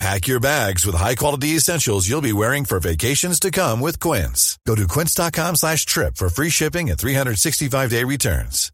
[0.00, 4.58] Pack your bags with high-quality essentials you'll be wearing for vacations to come with Quince.
[4.66, 8.70] Go to quince.com slash trip for free shipping and 365-day returns.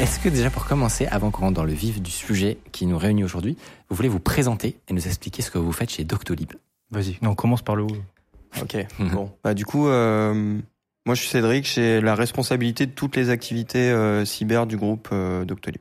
[0.00, 2.98] Est-ce que déjà pour commencer, avant qu'on rentre dans le vif du sujet qui nous
[2.98, 3.56] réunit aujourd'hui,
[3.88, 6.52] vous voulez vous présenter et nous expliquer ce que vous faites chez Doctolib?
[6.90, 7.96] Vas-y, non, on commence par le haut.
[8.60, 9.30] Ok, bon.
[9.44, 10.58] Bah, du coup, euh,
[11.06, 15.08] moi je suis Cédric, j'ai la responsabilité de toutes les activités euh, cyber du groupe
[15.12, 15.80] euh, Doctolib.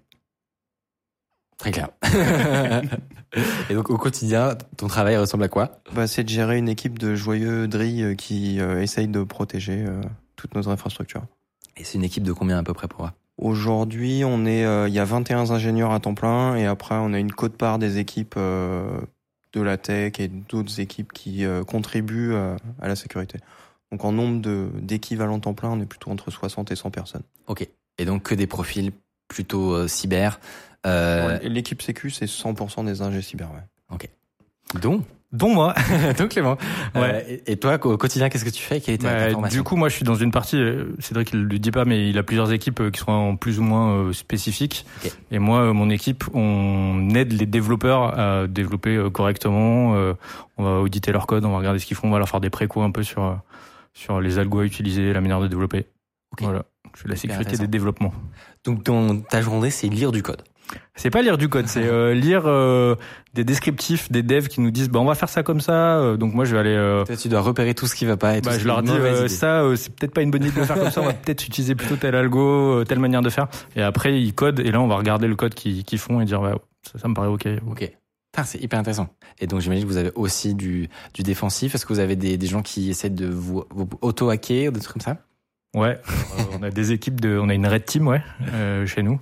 [1.57, 1.89] Très clair.
[3.69, 5.79] et donc au quotidien, ton travail ressemble à quoi?
[5.93, 10.01] Bah, C'est de gérer une équipe de joyeux drilles qui euh, essaye de protéger euh,
[10.35, 11.23] toutes nos infrastructures.
[11.77, 14.87] Et c'est une équipe de combien à peu près pour moi Aujourd'hui, on est, euh,
[14.87, 17.97] il y a 21 ingénieurs à temps plein et après on a une cote-part des
[17.97, 19.01] équipes euh,
[19.53, 23.39] de la tech et d'autres équipes qui euh, contribuent euh, à la sécurité.
[23.91, 27.23] Donc en nombre de d'équivalents temps plein, on est plutôt entre 60 et 100 personnes.
[27.47, 27.67] Ok.
[27.97, 28.91] Et donc que des profils
[29.27, 30.39] plutôt euh, cyber.
[30.85, 33.49] Euh, Et L'équipe sécu, c'est 100% des ingés cyber.
[33.51, 33.99] Ouais.
[34.81, 35.03] dont?
[35.33, 35.73] Dont moi.
[36.17, 36.57] donc Clément.
[36.95, 37.01] Ouais.
[37.01, 38.81] Euh, et, et toi au quotidien, qu'est-ce que tu fais?
[38.81, 40.57] Quelle est ta, Bah, formation du coup, moi, je suis dans une partie.
[40.57, 43.59] euh, Cédric, il le dit pas, mais il a plusieurs équipes qui sont en plus
[43.59, 44.85] ou moins euh, spécifiques.
[45.05, 45.11] Ok.
[45.31, 49.95] Et moi, euh, mon équipe, on aide les développeurs à développer euh, correctement.
[49.95, 50.13] euh,
[50.57, 52.41] on va auditer leur code, on va regarder ce qu'ils font, on va leur faire
[52.41, 53.33] des précos un peu sur euh,
[53.93, 55.87] sur les algos à utiliser, la manière de développer.
[56.33, 56.41] Ok.
[56.41, 56.63] Voilà.
[56.93, 58.13] Fais la sécurité des développements.
[58.65, 60.43] donc ton, ta journée, c'est lire du code.
[60.95, 62.95] C'est pas lire du code, c'est euh, lire euh,
[63.33, 65.97] des descriptifs des devs qui nous disent bah on va faire ça comme ça.
[65.97, 68.15] Euh, donc moi je vais aller euh, Toi, tu dois repérer tout ce qui va
[68.15, 68.37] pas.
[68.37, 70.53] Et tout Bah, je leur dis euh, ça, euh, c'est peut-être pas une bonne idée
[70.53, 71.01] de le faire comme ça.
[71.01, 73.47] On va peut-être utiliser plutôt tel algo, euh, telle manière de faire.
[73.75, 76.25] Et après ils codent et là on va regarder le code qu'ils qu'ils font et
[76.25, 77.47] dire ouais, ça, ça me paraît ok.
[77.69, 77.91] Ok.
[78.45, 79.07] C'est hyper intéressant.
[79.39, 81.75] Et donc j'imagine que vous avez aussi du, du défensif.
[81.75, 84.93] Est-ce que vous avez des, des gens qui essaient de vous, vous auto-hacker, des trucs
[84.93, 85.17] comme ça?
[85.73, 86.01] Ouais,
[86.37, 88.21] euh, on a des équipes de, on a une red team ouais
[88.53, 89.21] euh, chez nous.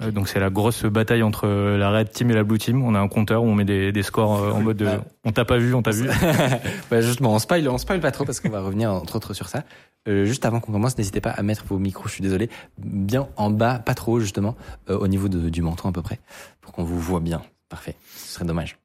[0.00, 2.82] Euh, donc c'est la grosse bataille entre la red team et la blue team.
[2.84, 5.04] On a un compteur où on met des, des scores euh, en mode de, Bah.
[5.24, 6.08] on t'a pas vu, on t'a vu.
[6.90, 9.48] bah justement, on spoil, on spoil pas trop parce qu'on va revenir entre autres sur
[9.48, 9.64] ça.
[10.06, 13.50] Juste avant qu'on commence, n'hésitez pas à mettre vos micros, je suis désolé, bien en
[13.50, 14.56] bas, pas trop haut, justement,
[14.88, 16.18] au niveau de- du menton à peu près,
[16.62, 17.42] pour qu'on vous voit bien.
[17.70, 18.76] Parfait, ce serait dommage.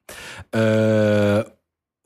[0.55, 1.43] Euh,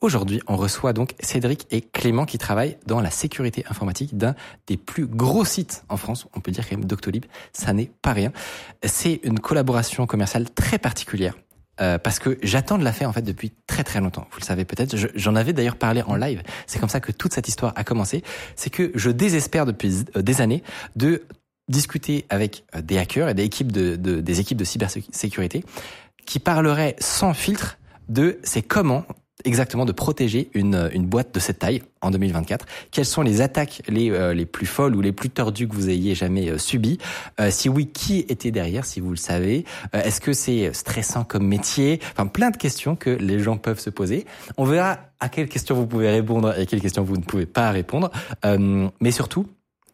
[0.01, 4.33] Aujourd'hui, on reçoit donc Cédric et Clément qui travaillent dans la sécurité informatique d'un
[4.65, 6.25] des plus gros sites en France.
[6.33, 8.31] On peut dire quand même Doctolib, ça n'est pas rien.
[8.85, 11.33] C'est une collaboration commerciale très particulière.
[11.81, 14.25] euh, parce que j'attends de la faire en fait depuis très très longtemps.
[14.31, 14.95] Vous le savez peut-être.
[14.95, 16.43] Je- J'en avais d'ailleurs parlé en live.
[16.65, 18.23] C'est comme ça que toute cette histoire a commencé.
[18.55, 20.63] C'est que je désespère depuis euh, des années
[20.95, 21.23] de
[21.69, 25.63] discuter avec euh, des hackers et des équipes de, de- des équipes de cybersécurité
[26.29, 29.03] qui parleraient sans filtre de c'est comment
[29.45, 33.81] exactement de protéger une, une boîte de cette taille en 2024 Quelles sont les attaques
[33.87, 36.99] les, euh, les plus folles ou les plus tordues que vous ayez jamais euh, subies?
[37.39, 39.65] Euh, Si oui, qui était derrière, si vous le savez?
[39.95, 41.99] Euh, Est-ce que c'est stressant comme métier?
[42.11, 44.27] Enfin, plein de questions que les gens peuvent se poser.
[44.57, 47.47] On verra à quelles questions vous pouvez répondre et à quelles questions vous ne pouvez
[47.47, 48.11] pas répondre.
[48.45, 49.47] Euh, mais surtout,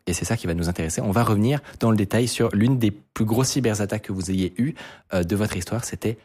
[0.08, 2.78] et c'est ça qui va nous intéresser, on va revenir dans le détail sur l'une
[2.78, 4.74] des plus grosses cyberattaques que vous ayez eues
[5.14, 5.84] euh, de votre histoire.
[5.84, 6.18] C'était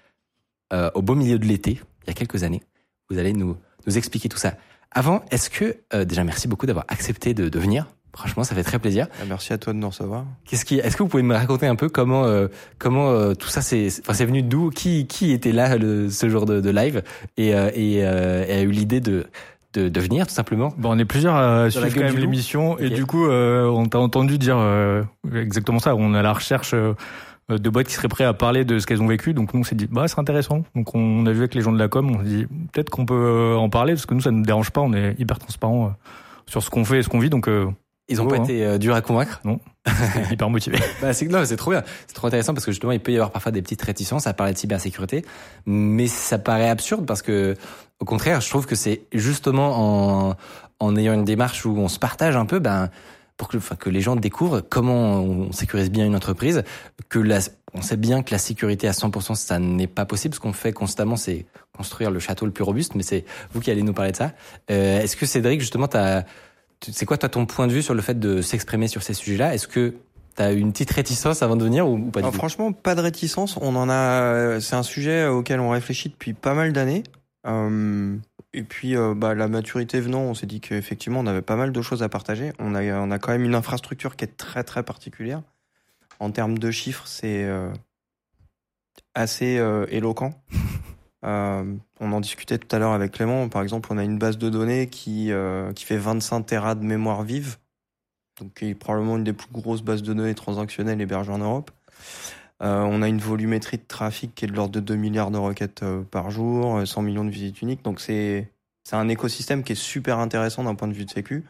[0.73, 2.63] euh, au beau milieu de l'été, il y a quelques années.
[3.09, 4.55] Vous allez nous, nous expliquer tout ça.
[4.93, 7.87] Avant, est-ce que, euh, déjà merci beaucoup d'avoir accepté de, de venir.
[8.17, 9.07] Franchement, ça fait très plaisir.
[9.21, 10.25] Ah, Merci à toi de nous recevoir.
[10.45, 12.49] Qu'est-ce qui, est-ce que vous pouvez me raconter un peu comment, euh,
[12.79, 16.29] comment euh, tout ça c'est, enfin, c'est venu d'où, qui, qui était là le, ce
[16.29, 17.05] jour de, de live?
[17.37, 19.27] Et, euh, et, euh, et a eu l'idée de,
[19.75, 20.73] de, de venir tout simplement.
[20.77, 23.99] Bon, on est plusieurs à suivre quand même l'émission et du coup, euh, on t'a
[23.99, 25.03] entendu dire euh,
[25.35, 25.95] exactement ça.
[25.95, 26.75] On est à la recherche
[27.51, 29.35] euh, de boîtes qui seraient prêtes à parler de ce qu'elles ont vécu.
[29.35, 30.65] Donc nous, on s'est dit, bah c'est intéressant.
[30.75, 33.07] Donc on a vu avec les gens de la com, on s'est dit peut-être qu'on
[33.07, 34.81] peut euh, en parler parce que nous, ça ne nous dérange pas.
[34.81, 35.91] On est hyper transparent euh,
[36.47, 37.67] sur ce qu'on fait et ce qu'on vit, donc euh,
[38.09, 38.45] Ils ont pas hein.
[38.45, 39.41] été euh, durs à convaincre?
[40.31, 40.79] hyper motivé.
[41.01, 41.83] Bah, c'est non, c'est trop bien.
[42.07, 44.35] C'est trop intéressant parce que justement, il peut y avoir parfois des petites réticences à
[44.35, 45.25] parler de cybersécurité,
[45.67, 47.57] mais ça paraît absurde parce que,
[48.01, 50.37] au contraire, je trouve que c'est justement en,
[50.81, 52.91] en ayant une démarche où on se partage un peu, ben,
[53.37, 56.63] pour que, enfin, que les gens découvrent comment on sécurise bien une entreprise,
[57.09, 57.39] que la,
[57.75, 60.35] on sait bien que la sécurité à 100%, ça n'est pas possible.
[60.35, 63.71] Ce qu'on fait constamment, c'est construire le château le plus robuste, mais c'est vous qui
[63.71, 64.33] allez nous parler de ça.
[64.71, 65.89] Euh, Est-ce que Cédric, justement,
[66.81, 69.55] c'est quoi toi ton point de vue sur le fait de s'exprimer sur ces sujets-là?
[69.55, 69.95] Est-ce que
[70.37, 73.59] T'as une petite réticence avant de venir ou, pas du Ah, franchement, pas de réticence.
[73.61, 74.61] On en a.
[74.61, 77.03] C'est un sujet auquel on réfléchit depuis pas mal d'années.
[77.47, 78.17] Euh,
[78.53, 81.73] et puis, euh, bah, la maturité venant, on s'est dit qu'effectivement, on avait pas mal
[81.73, 82.53] de choses à partager.
[82.59, 85.43] On a, on a quand même une infrastructure qui est très, très particulière.
[86.19, 87.73] En termes de chiffres, c'est euh,
[89.15, 90.35] assez euh, éloquent.
[91.25, 93.49] Euh, on en discutait tout à l'heure avec Clément.
[93.49, 95.33] Par exemple, on a une base de données qui,
[95.75, 97.57] qui fait 25 Tera de mémoire vive.
[98.41, 101.71] Donc, qui est probablement une des plus grosses bases de données transactionnelles hébergées en Europe.
[102.63, 105.39] Euh, on a une volumétrie de trafic qui est de l'ordre de 2 milliards de
[105.39, 107.83] requêtes euh, par jour, euh, 100 millions de visites uniques.
[107.83, 108.51] Donc c'est
[108.93, 111.45] un écosystème qui est super intéressant d'un point de vue de sécu.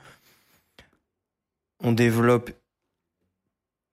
[1.83, 2.51] On développe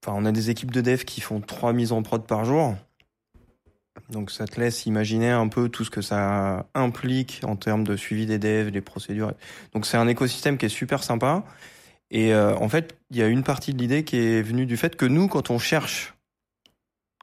[0.06, 2.76] enfin on a des équipes de dev qui font trois mises en prod par jour.
[4.10, 7.96] Donc ça te laisse imaginer un peu tout ce que ça implique en termes de
[7.96, 9.34] suivi des devs, des procédures.
[9.74, 11.44] Donc c'est un écosystème qui est super sympa.
[12.10, 14.78] Et euh, en fait, il y a une partie de l'idée qui est venue du
[14.78, 16.17] fait que nous, quand on cherche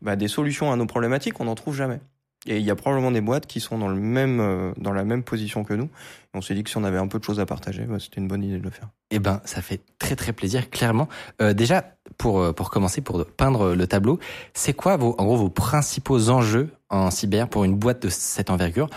[0.04, 2.00] bah, des solutions à nos problématiques, on n'en trouve jamais.
[2.46, 5.04] Et il y a probablement des boîtes qui sont dans le même euh, dans la
[5.04, 5.84] même position que nous.
[5.84, 7.96] Et on s'est dit que si on avait un peu de choses à partager, bah,
[7.98, 8.88] c'était une bonne idée de le faire.
[9.10, 11.08] Eh ben, ça fait très très plaisir, clairement.
[11.40, 14.18] Euh, déjà, pour euh, pour commencer, pour peindre le tableau,
[14.52, 18.50] c'est quoi vos en gros vos principaux enjeux en cyber pour une boîte de cette
[18.50, 18.90] envergure?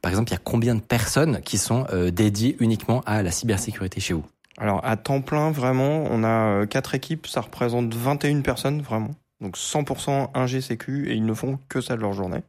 [0.00, 3.30] Par exemple, il y a combien de personnes qui sont euh, dédiées uniquement à la
[3.30, 4.24] cybersécurité chez vous?
[4.56, 9.10] Alors à temps plein, vraiment, on a quatre équipes, ça représente 21 personnes vraiment.
[9.40, 12.42] Donc 100% ingé sécu et ils ne font que ça de leur journée.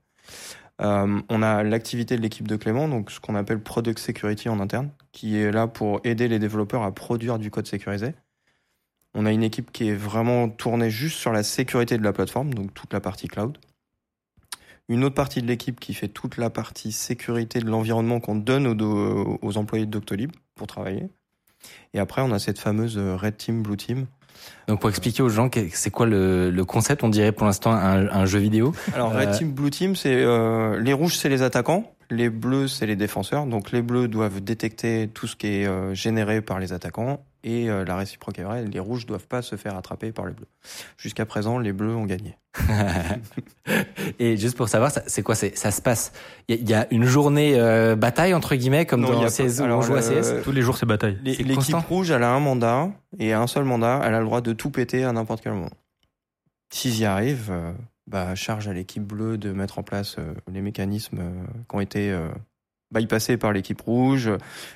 [0.81, 4.59] Euh, on a l'activité de l'équipe de Clément, donc ce qu'on appelle Product Security en
[4.59, 8.13] interne, qui est là pour aider les développeurs à produire du code sécurisé.
[9.13, 12.53] On a une équipe qui est vraiment tournée juste sur la sécurité de la plateforme,
[12.53, 13.57] donc toute la partie cloud.
[14.89, 18.67] Une autre partie de l'équipe qui fait toute la partie sécurité de l'environnement qu'on donne
[18.67, 21.09] aux, aux, employés de Doctolib pour travailler.
[21.93, 24.07] Et après, on a cette fameuse Red Team, Blue Team.
[24.67, 28.07] Donc pour expliquer aux gens c'est quoi le, le, concept, on dirait pour l'instant un,
[28.07, 28.73] un, jeu vidéo.
[28.93, 29.37] Alors Red euh...
[29.37, 33.45] Team, Blue Team, c'est euh, les rouges c'est les attaquants, les bleus c'est les défenseurs.
[33.45, 37.69] Donc les bleus doivent détecter tout ce qui est euh, généré par les attaquants et
[37.69, 40.47] euh, la réciproque est vraie, les rouges doivent pas se faire attraper par les bleus.
[40.97, 42.37] Jusqu'à présent, les bleus ont gagné.
[44.19, 46.11] et juste pour savoir, c'est quoi Ça se passe?
[46.47, 49.95] Il y, a une journée euh, bataille entre guillemets comme non, dans CS on joue
[49.95, 50.43] à CS.
[50.43, 51.17] Tous les jours c'est bataille.
[51.23, 52.89] L'équipe rouge, elle a un mandat
[53.19, 55.69] et un seul mandat, elle a le droit de tout péter à n'importe quel moment.
[56.71, 57.73] S'ils y arrivent, euh,
[58.07, 61.81] bah charge à l'équipe bleue de mettre en place euh, les mécanismes euh, qui ont
[61.81, 62.17] été
[62.91, 64.29] bypasser par l'équipe rouge,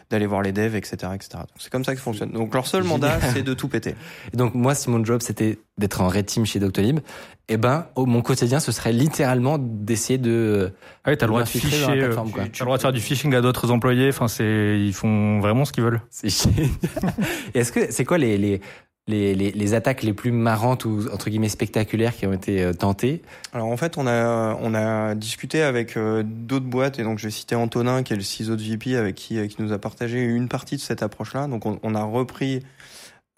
[0.09, 1.29] d'aller voir les devs, etc., etc.
[1.33, 2.31] Donc c'est comme ça que ça fonctionne.
[2.31, 3.95] Donc leur seul mandat, c'est de tout péter.
[4.33, 6.99] Et donc moi, si mon job c'était d'être en red team chez Doctolib,
[7.47, 10.71] eh ben, mon quotidien, ce serait littéralement d'essayer de.
[11.03, 12.13] Ah oui, t'as le droit de ficher, euh,
[12.51, 14.09] tu, as le droit de faire du phishing à d'autres employés.
[14.09, 16.01] Enfin, c'est, ils font vraiment ce qu'ils veulent.
[16.09, 16.27] C'est
[17.53, 18.61] Est-ce que c'est quoi les, les
[19.07, 23.21] les, attaques les plus marrantes ou entre guillemets spectaculaires qui ont été euh, tentées
[23.53, 27.55] Alors en fait, on a discuté avec euh, d'autres boîtes et donc je vais citer
[27.55, 30.75] Antonin qui est le CISO de VP avec qui qui nous a partagé une partie
[30.75, 31.47] de cette approche-là.
[31.47, 32.61] Donc on, a repris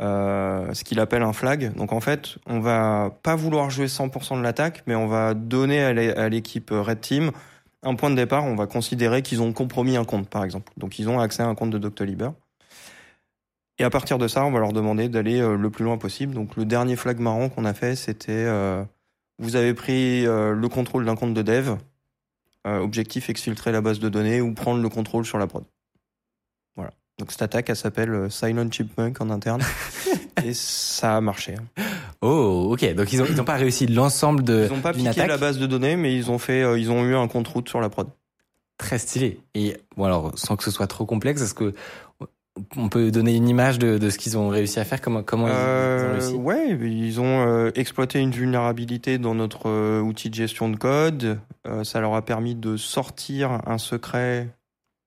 [0.01, 1.73] euh, ce qu'il appelle un flag.
[1.75, 5.83] Donc en fait, on va pas vouloir jouer 100% de l'attaque, mais on va donner
[5.83, 7.31] à l'équipe Red Team
[7.83, 8.45] un point de départ.
[8.45, 10.71] On va considérer qu'ils ont compromis un compte, par exemple.
[10.77, 12.23] Donc ils ont accès à un compte de Doctolib.
[13.79, 16.33] Et à partir de ça, on va leur demander d'aller euh, le plus loin possible.
[16.33, 18.83] Donc le dernier flag marrant qu'on a fait, c'était euh,
[19.39, 21.75] vous avez pris euh, le contrôle d'un compte de dev,
[22.65, 25.63] euh, objectif exfiltrer la base de données ou prendre le contrôle sur la prod.
[26.75, 26.91] Voilà.
[27.19, 29.61] Donc cette attaque, elle s'appelle euh, Silent Chipmunk en interne.
[30.43, 31.53] et ça a marché.
[31.55, 31.83] hein.
[32.21, 32.95] Oh, ok.
[32.95, 34.65] Donc ils ont ils ont pas réussi l'ensemble de.
[34.69, 35.27] Ils ont pas piqué attaque.
[35.27, 37.69] la base de données, mais ils ont fait, euh, ils ont eu un compte route
[37.69, 38.07] sur la prod.
[38.79, 39.39] Très stylé.
[39.53, 41.73] Et bon alors, sans que ce soit trop complexe, est-ce que
[42.75, 45.47] on peut donner une image de, de ce qu'ils ont réussi à faire Comment, comment
[45.47, 46.35] ils, euh, ils ont réussi?
[46.35, 51.39] Ouais, ils ont euh, exploité une vulnérabilité dans notre euh, outil de gestion de code.
[51.67, 54.49] Euh, ça leur a permis de sortir un secret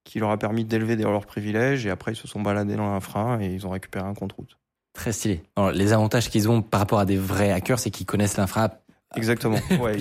[0.04, 1.86] qui leur a permis d'élever leurs privilèges.
[1.86, 4.58] Et après, ils se sont baladés dans l'infra et ils ont récupéré un compte route.
[4.92, 5.42] Très stylé.
[5.56, 8.70] Alors, les avantages qu'ils ont par rapport à des vrais hackers, c'est qu'ils connaissent l'infra.
[9.16, 9.58] Exactement.
[9.80, 9.96] Ouais.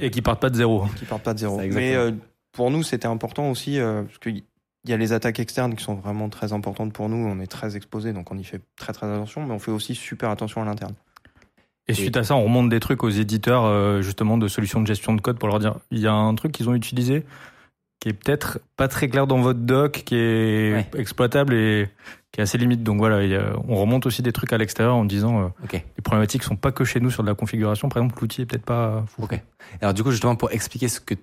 [0.00, 0.84] Et qui partent pas de zéro.
[0.98, 1.58] qui partent pas de zéro.
[1.58, 2.12] Mais euh,
[2.52, 4.42] pour nous, c'était important aussi euh, parce qu'il
[4.88, 7.16] y a les attaques externes qui sont vraiment très importantes pour nous.
[7.16, 9.44] On est très exposés, donc on y fait très très attention.
[9.44, 10.94] Mais on fait aussi super attention à l'interne.
[11.88, 14.86] Et suite à ça, on remonte des trucs aux éditeurs euh, justement de solutions de
[14.86, 17.24] gestion de code pour leur dire il y a un truc qu'ils ont utilisé
[17.98, 20.86] qui est peut-être pas très clair dans votre doc, qui est Ouais.
[20.96, 21.90] exploitable et
[22.32, 22.82] qui est assez limite.
[22.82, 23.18] Donc voilà,
[23.68, 25.48] on remonte aussi des trucs à l'extérieur en disant euh,
[25.96, 27.88] les problématiques sont pas que chez nous sur de la configuration.
[27.88, 29.24] Par exemple, l'outil est peut-être pas fou.
[29.24, 29.40] Ok.
[29.80, 31.14] Alors du coup, justement, pour expliquer ce que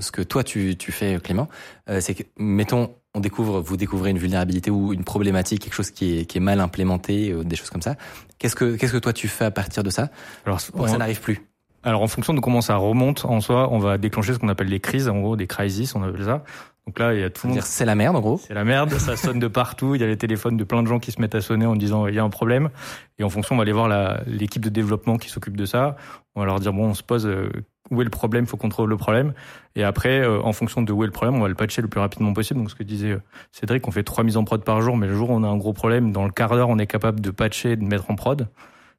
[0.00, 1.48] ce que toi tu, tu fais, Clément,
[1.88, 5.92] euh, c'est que mettons, on découvre, vous découvrez une vulnérabilité ou une problématique, quelque chose
[5.92, 7.94] qui est, qui est mal implémenté, euh, des choses comme ça.
[8.38, 10.10] Qu'est-ce que qu'est-ce que toi tu fais à partir de ça
[10.44, 11.40] Alors, pour que on- ça n'arrive plus
[11.84, 14.66] Alors en fonction de comment ça remonte en soi, on va déclencher ce qu'on appelle
[14.68, 16.42] les crises, en gros des crises, on appelle ça.
[16.86, 17.62] Donc là, il y a tout le monde.
[17.62, 18.38] C'est la merde, en gros.
[18.38, 19.96] C'est la merde, ça sonne de partout.
[19.96, 21.74] Il y a les téléphones de plein de gens qui se mettent à sonner en
[21.74, 22.70] disant il y a un problème.
[23.18, 25.96] Et en fonction, on va aller voir l'équipe de développement qui s'occupe de ça.
[26.36, 27.50] On va leur dire bon, on se pose euh,
[27.90, 29.32] où est le problème, il faut qu'on trouve le problème.
[29.74, 31.88] Et après, euh, en fonction de où est le problème, on va le patcher le
[31.88, 32.60] plus rapidement possible.
[32.60, 35.08] Donc ce que disait euh, Cédric, on fait trois mises en prod par jour, mais
[35.08, 37.20] le jour où on a un gros problème, dans le quart d'heure, on est capable
[37.20, 38.48] de patcher, de mettre en prod.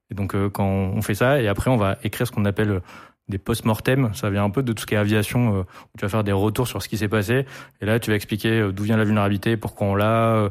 [0.09, 2.81] Et donc quand on fait ça, et après on va écrire ce qu'on appelle
[3.29, 4.11] des post-mortem.
[4.13, 6.23] Ça vient un peu de tout ce qui est aviation, euh, où tu vas faire
[6.23, 7.45] des retours sur ce qui s'est passé.
[7.81, 10.35] Et là, tu vas expliquer euh, d'où vient la vulnérabilité, pourquoi on l'a.
[10.35, 10.49] Euh,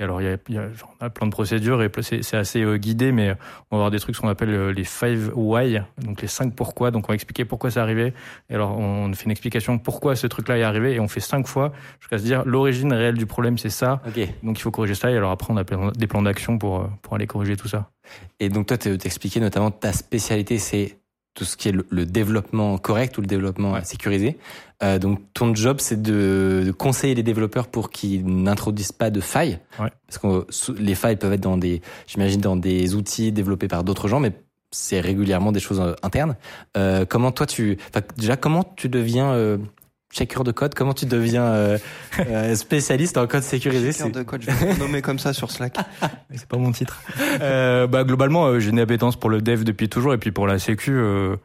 [0.00, 0.68] et alors, il y a, y a,
[1.00, 3.32] on a plein de procédures et c'est assez guidé, mais
[3.72, 6.92] on va avoir des trucs qu'on appelle les five why, donc les cinq pourquoi.
[6.92, 8.14] Donc, on va expliquer pourquoi c'est arrivé.
[8.48, 11.48] Et alors, on fait une explication pourquoi ce truc-là est arrivé et on fait cinq
[11.48, 14.00] fois jusqu'à se dire l'origine réelle du problème, c'est ça.
[14.44, 15.10] Donc, il faut corriger ça.
[15.10, 17.90] Et alors, après, on a des plans d'action pour, pour aller corriger tout ça.
[18.38, 20.96] Et donc, toi, t'expliquais notamment ta spécialité, c'est
[21.38, 24.38] tout ce qui est le, développement correct ou le développement sécurisé.
[24.82, 29.60] Euh, donc ton job c'est de, conseiller les développeurs pour qu'ils n'introduisent pas de failles,
[29.76, 34.08] parce que les failles peuvent être dans des, j'imagine dans des outils développés par d'autres
[34.08, 34.32] gens, mais
[34.72, 36.36] c'est régulièrement des choses euh, internes.
[36.76, 37.78] Euh, comment toi tu,
[38.16, 39.58] déjà comment tu deviens euh,
[40.12, 41.78] checker de code, comment tu deviens euh,
[42.20, 45.50] euh, spécialiste en code sécurisé Checker de code, je vais te nommer comme ça sur
[45.50, 45.76] Slack.
[46.34, 47.02] c'est pas mon titre.
[47.40, 50.46] Euh, bah globalement, euh, j'ai une appétence pour le dev depuis toujours et puis pour
[50.46, 50.92] la sécu.
[50.92, 51.36] Euh,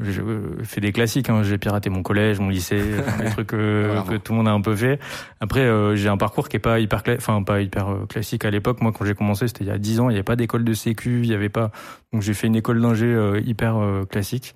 [0.00, 0.22] j'ai
[0.64, 1.42] fait des classiques, hein.
[1.42, 2.82] j'ai piraté mon collège, mon lycée,
[3.18, 4.98] des trucs que tout le monde a un peu fait.
[5.40, 8.82] Après, j'ai un parcours qui est pas hyper, enfin pas hyper classique à l'époque.
[8.82, 10.64] Moi, quand j'ai commencé, c'était il y a 10 ans, il n'y avait pas d'école
[10.64, 11.70] de sécu, il y avait pas.
[12.12, 13.76] Donc j'ai fait une école d'ingé hyper
[14.10, 14.54] classique.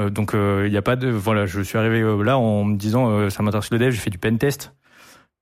[0.00, 2.64] Euh, donc il euh, n'y a pas de voilà, je suis arrivé euh, là en
[2.64, 4.74] me disant ça m'intéresse le dev, j'ai fait du pen test.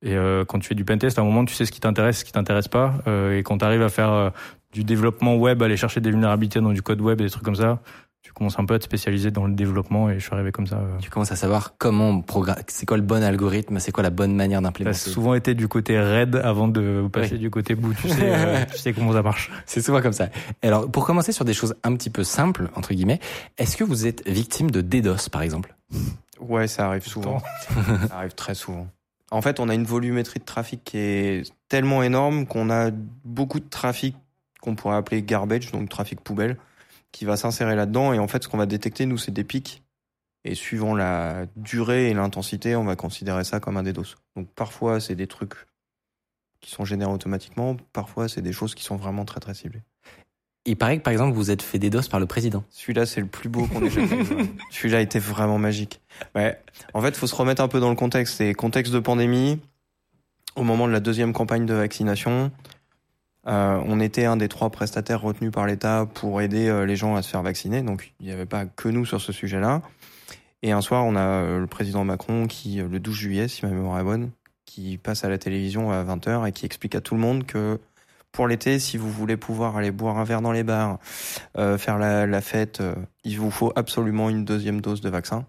[0.03, 0.15] Et
[0.47, 2.25] quand tu fais du pen test, à un moment tu sais ce qui t'intéresse, ce
[2.25, 2.95] qui t'intéresse pas.
[3.33, 4.31] et quand tu arrives à faire
[4.73, 7.57] du développement web, aller chercher des vulnérabilités dans du code web et des trucs comme
[7.57, 7.81] ça,
[8.37, 10.67] tu commences un peu à te spécialiser dans le développement et je suis arrivé comme
[10.67, 10.79] ça.
[11.01, 14.35] Tu commences à savoir comment programme, c'est quoi le bon algorithme, c'est quoi la bonne
[14.35, 14.95] manière d'implémenter.
[14.95, 17.95] Ça a souvent été du côté raid avant de passer du côté bout.
[17.95, 19.51] Tu sais, euh, tu sais comment ça marche.
[19.65, 20.29] C'est souvent comme ça.
[20.61, 23.21] Alors, pour commencer sur des choses un petit peu simples entre guillemets,
[23.57, 25.75] est-ce que vous êtes victime de DDoS par exemple?
[26.39, 27.39] Ouais, ça arrive souvent.
[28.09, 28.87] ça arrive très souvent.
[29.31, 32.91] En fait, on a une volumétrie de trafic qui est tellement énorme qu'on a
[33.25, 34.15] beaucoup de trafic
[34.61, 36.59] qu'on pourrait appeler garbage, donc trafic poubelle
[37.13, 38.13] qui va s'insérer là-dedans.
[38.13, 39.83] Et en fait, ce qu'on va détecter, nous, c'est des pics.
[40.45, 44.15] Et suivant la durée et l'intensité, on va considérer ça comme un DDoS.
[44.37, 45.55] Donc parfois, c'est des trucs
[46.61, 47.77] qui sont générés automatiquement.
[47.93, 49.83] Parfois, c'est des choses qui sont vraiment très très ciblées.
[50.65, 52.65] Il paraît que par exemple, vous êtes fait DDoS par le président.
[52.71, 54.37] Celui-là, c'est le plus beau qu'on ait jamais vu.
[54.71, 56.01] Celui-là était vraiment magique.
[56.35, 56.61] Ouais.
[56.93, 58.37] En fait, il faut se remettre un peu dans le contexte.
[58.37, 59.61] C'est contexte de pandémie.
[60.57, 62.51] Au moment de la deuxième campagne de vaccination,
[63.47, 67.15] euh, on était un des trois prestataires retenus par l'État pour aider euh, les gens
[67.15, 69.83] à se faire vacciner, donc il n'y avait pas que nous sur ce sujet-là.
[70.63, 73.71] Et un soir, on a euh, le président Macron qui, le 12 juillet, si ma
[73.71, 74.31] mémoire est bonne,
[74.65, 77.79] qui passe à la télévision à 20h et qui explique à tout le monde que
[78.33, 80.99] pour l'été, si vous voulez pouvoir aller boire un verre dans les bars,
[81.55, 82.83] faire la, la fête,
[83.25, 85.47] il vous faut absolument une deuxième dose de vaccin.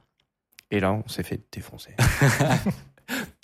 [0.72, 1.96] Et là, on s'est fait défoncer.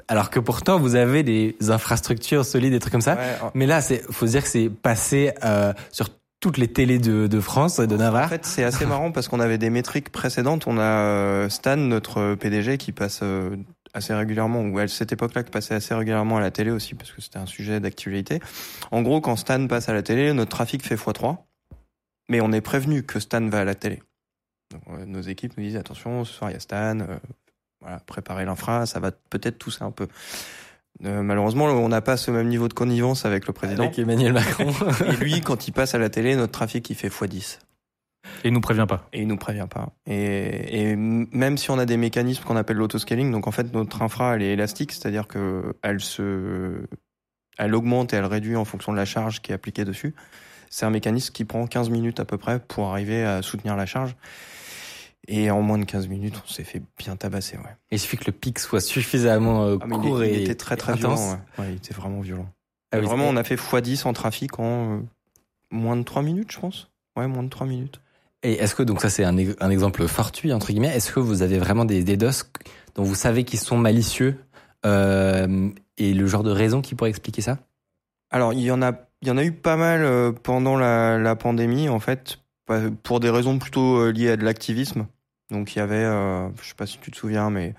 [0.07, 3.17] alors que pourtant vous avez des infrastructures solides, des trucs comme ça.
[3.53, 7.27] Mais là, c'est, faut se dire que c'est passé euh, sur toutes les télés de,
[7.27, 8.25] de France et de Navarre.
[8.25, 10.67] En fait, c'est assez marrant parce qu'on avait des métriques précédentes.
[10.67, 13.55] On a euh, Stan, notre PDG, qui passe euh,
[13.93, 17.13] assez régulièrement, ou à cette époque-là, qui passait assez régulièrement à la télé aussi, parce
[17.13, 18.41] que c'était un sujet d'actualité.
[18.91, 21.37] En gros, quand Stan passe à la télé, notre trafic fait x3,
[22.27, 24.03] mais on est prévenu que Stan va à la télé.
[24.71, 26.97] Donc, nos équipes nous disent attention, ce soir il y a Stan,
[27.83, 30.07] voilà, préparer l'infra, ça va peut-être tousser un peu.
[31.05, 33.83] Euh, malheureusement, on n'a pas ce même niveau de connivence avec le président.
[33.83, 34.71] Avec Emmanuel Macron.
[35.07, 37.59] et lui, quand il passe à la télé, notre trafic, il fait x10.
[38.43, 39.07] Et il nous prévient pas.
[39.11, 39.89] Et il nous prévient pas.
[40.05, 44.01] Et, et même si on a des mécanismes qu'on appelle l'autoscaling, donc en fait notre
[44.01, 46.85] infra elle est élastique, c'est-à-dire que elle se,
[47.57, 50.13] elle augmente et elle réduit en fonction de la charge qui est appliquée dessus.
[50.69, 53.85] C'est un mécanisme qui prend 15 minutes à peu près pour arriver à soutenir la
[53.85, 54.15] charge.
[55.27, 57.75] Et en moins de 15 minutes, on s'est fait bien tabasser, ouais.
[57.91, 60.35] il suffit que le pic soit suffisamment euh, ah, court il, et.
[60.35, 61.69] Il était très très violent, ouais.
[61.69, 62.47] Il était vraiment violent.
[62.91, 64.99] Ah vraiment, on a fait x10 en trafic en euh,
[65.71, 66.91] moins de 3 minutes, je pense.
[67.15, 68.01] Ouais, moins de 3 minutes.
[68.43, 71.41] Et est-ce que, donc ça c'est un, un, exemple fortuit, entre guillemets, est-ce que vous
[71.41, 72.43] avez vraiment des, des DOS
[72.95, 74.37] dont vous savez qu'ils sont malicieux
[74.85, 77.59] euh, et le genre de raison qui pourrait expliquer ça?
[78.29, 81.35] Alors, il y en a, il y en a eu pas mal pendant la, la
[81.37, 82.39] pandémie, en fait,
[83.03, 85.07] pour des raisons plutôt euh, liées à de l'activisme.
[85.51, 87.75] Donc il y avait, euh, je sais pas si tu te souviens, mais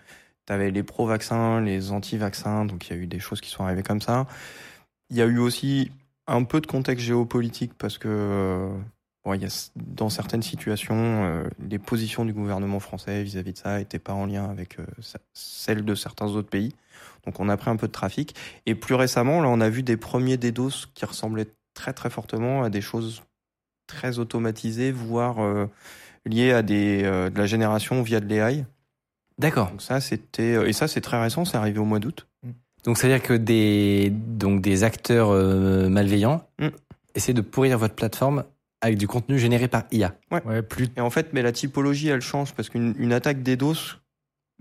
[0.47, 3.64] tu avais les pro-vaccins, les anti-vaccins, donc il y a eu des choses qui sont
[3.64, 4.26] arrivées comme ça.
[5.11, 5.91] Il y a eu aussi
[6.26, 8.69] un peu de contexte géopolitique parce que euh,
[9.25, 13.59] bon, il y a, dans certaines situations, euh, les positions du gouvernement français vis-à-vis de
[13.59, 14.87] ça n'étaient pas en lien avec euh,
[15.33, 16.75] celles de certains autres pays.
[17.25, 18.35] Donc on a pris un peu de trafic.
[18.67, 22.62] Et plus récemment, là, on a vu des premiers DDoS qui ressemblaient très très fortement
[22.62, 23.23] à des choses
[23.87, 25.67] très automatisées, voire euh,
[26.26, 28.64] liées à des, euh, de la génération via de l'AI.
[29.38, 29.71] D'accord.
[29.71, 32.26] Donc ça, c'était et ça c'est très récent, c'est arrivé au mois d'août.
[32.85, 36.69] Donc ça veut dire que des donc des acteurs euh, malveillants Mm.
[37.14, 38.45] essaient de pourrir votre plateforme
[38.81, 40.14] avec du contenu généré par IA.
[40.31, 43.99] Ouais, plus Et en fait, mais la typologie, elle change parce qu'une une attaque DDoS,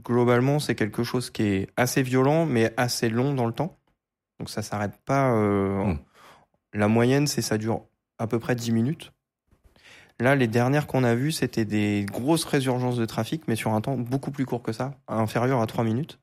[0.04, 3.78] globalement, c'est quelque chose qui est assez violent, mais assez long dans le temps.
[4.40, 5.32] Donc ça s'arrête pas.
[5.34, 6.00] euh, Mm.
[6.76, 7.84] La moyenne, c'est ça dure
[8.18, 9.13] à peu près 10 minutes.
[10.20, 13.82] Là, les dernières qu'on a vues, c'était des grosses résurgences de trafic, mais sur un
[13.82, 16.20] temps beaucoup plus court que ça, inférieur à 3 minutes.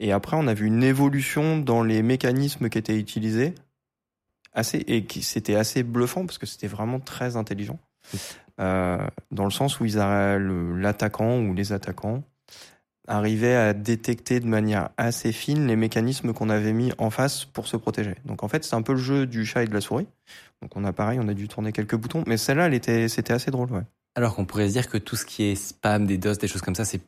[0.00, 3.54] Et après, on a vu une évolution dans les mécanismes qui étaient utilisés,
[4.52, 7.78] assez, et qui c'était assez bluffant parce que c'était vraiment très intelligent.
[8.60, 12.22] Euh, dans le sens où ils l'attaquant ou les attaquants
[13.06, 17.66] arrivaient à détecter de manière assez fine les mécanismes qu'on avait mis en face pour
[17.66, 18.16] se protéger.
[18.24, 20.06] Donc en fait, c'est un peu le jeu du chat et de la souris.
[20.62, 23.32] Donc on a pareil, on a dû tourner quelques boutons, mais celle-là, elle était, c'était
[23.32, 23.84] assez drôle, ouais.
[24.14, 26.62] Alors qu'on pourrait se dire que tout ce qui est spam, des DOS, des choses
[26.62, 27.00] comme ça, c'est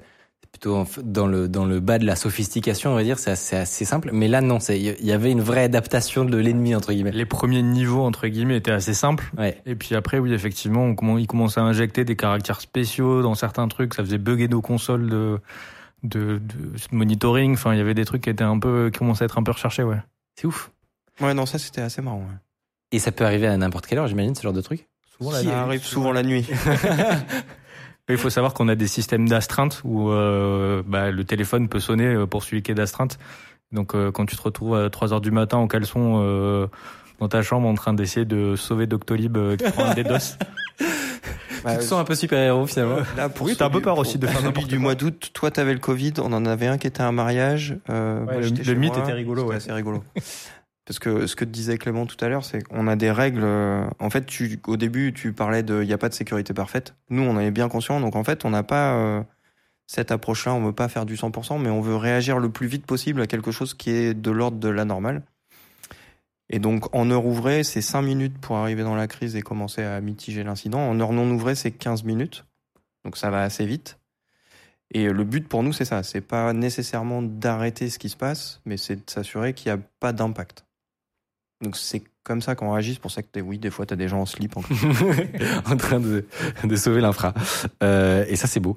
[0.52, 3.84] plutôt dans le dans le bas de la sophistication, on va dire, c'est assez, assez
[3.84, 4.10] simple.
[4.12, 7.12] Mais là, non, c'est il y avait une vraie adaptation de l'ennemi entre guillemets.
[7.12, 9.30] les premiers niveaux entre guillemets étaient assez simples.
[9.36, 9.60] Ouais.
[9.66, 13.68] Et puis après, oui, effectivement, on ils commençaient à injecter des caractères spéciaux dans certains
[13.68, 13.94] trucs.
[13.94, 15.40] Ça faisait bugger nos consoles de,
[16.02, 17.54] de, de monitoring.
[17.54, 19.42] Enfin, il y avait des trucs qui étaient un peu, qui commençaient à être un
[19.42, 19.98] peu recherchés, ouais.
[20.36, 20.70] C'est ouf.
[21.20, 22.20] Ouais, non, ça c'était assez marrant.
[22.20, 22.38] Ouais.
[22.92, 24.88] Et ça peut arriver à n'importe quelle heure, j'imagine, ce genre de truc.
[25.16, 26.46] Souvent, Ça arrive souvent la nuit.
[28.08, 32.06] Il faut savoir qu'on a des systèmes d'astreinte où euh, bah, le téléphone peut sonner
[32.06, 33.18] euh, pour celui qui est d'astreinte.
[33.70, 36.66] Donc euh, quand tu te retrouves à 3 heures du matin en caleçon euh,
[37.20, 40.36] dans ta chambre en train d'essayer de sauver Doctolib euh, qui prend un DDoS,
[41.62, 42.96] Bah, tu te sens un peu super-héros finalement.
[43.18, 45.30] Là, pour Oui, t'as un peu peur aussi de faire n'importe du mois d'août.
[45.34, 46.14] Toi, t'avais le Covid.
[46.18, 47.76] On en avait un qui était un mariage.
[47.90, 49.02] Euh, moi, le- mythe moi.
[49.04, 49.56] était rigolo, C'était ouais.
[49.56, 50.02] assez rigolo.
[50.86, 53.42] Parce que ce que disait Clément tout à l'heure, c'est qu'on a des règles.
[53.44, 56.52] euh, En fait, tu, au début, tu parlais de, il n'y a pas de sécurité
[56.54, 56.94] parfaite.
[57.10, 58.00] Nous, on en est bien conscient.
[58.00, 59.22] Donc, en fait, on n'a pas euh,
[59.86, 60.54] cette approche-là.
[60.54, 63.26] On veut pas faire du 100%, mais on veut réagir le plus vite possible à
[63.26, 65.22] quelque chose qui est de l'ordre de la normale.
[66.48, 69.84] Et donc, en heure ouvrée, c'est 5 minutes pour arriver dans la crise et commencer
[69.84, 70.80] à mitiger l'incident.
[70.80, 72.44] En heure non ouvrée, c'est 15 minutes.
[73.04, 73.98] Donc, ça va assez vite.
[74.92, 76.02] Et le but pour nous, c'est ça.
[76.02, 79.82] C'est pas nécessairement d'arrêter ce qui se passe, mais c'est de s'assurer qu'il n'y a
[80.00, 80.64] pas d'impact.
[81.62, 82.94] Donc, c'est comme ça qu'on réagit.
[82.94, 84.56] C'est pour ça que, oui, des fois, tu as des gens en slip.
[84.56, 84.62] En...
[85.70, 86.24] en train de,
[86.64, 87.34] de sauver l'infra.
[87.82, 88.76] Euh, et ça, c'est beau.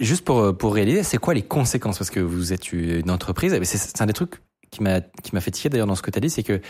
[0.00, 1.98] Juste pour, pour réaliser, c'est quoi les conséquences?
[1.98, 5.50] Parce que vous êtes une entreprise, c'est un des trucs qui m'a qui m'a fait
[5.50, 6.60] tiquer d'ailleurs dans ce que tu as dit, c'est que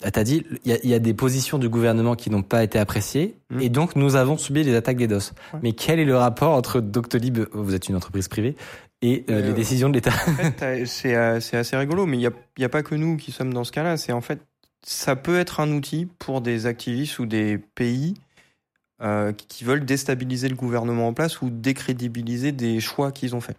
[0.00, 2.42] tu as dit, il y a, il y a des positions du gouvernement qui n'ont
[2.42, 3.60] pas été appréciées, Mm.
[3.62, 5.32] et donc nous avons subi les attaques des DOS.
[5.54, 5.60] Ouais.
[5.62, 8.56] Mais quel est le rapport entre Doctolib, vous êtes une entreprise privée,
[9.02, 12.16] et euh, Euh, les décisions de l'État En fait, c'est euh, c'est assez rigolo, mais
[12.16, 13.96] il n'y a, y a pas que nous qui sommes dans ce cas-là.
[13.96, 14.40] C'est en fait,
[14.82, 18.14] ça peut être un outil pour des activistes ou des pays
[19.02, 23.56] euh, qui veulent déstabiliser le gouvernement en place ou décrédibiliser des choix qu'ils ont faits.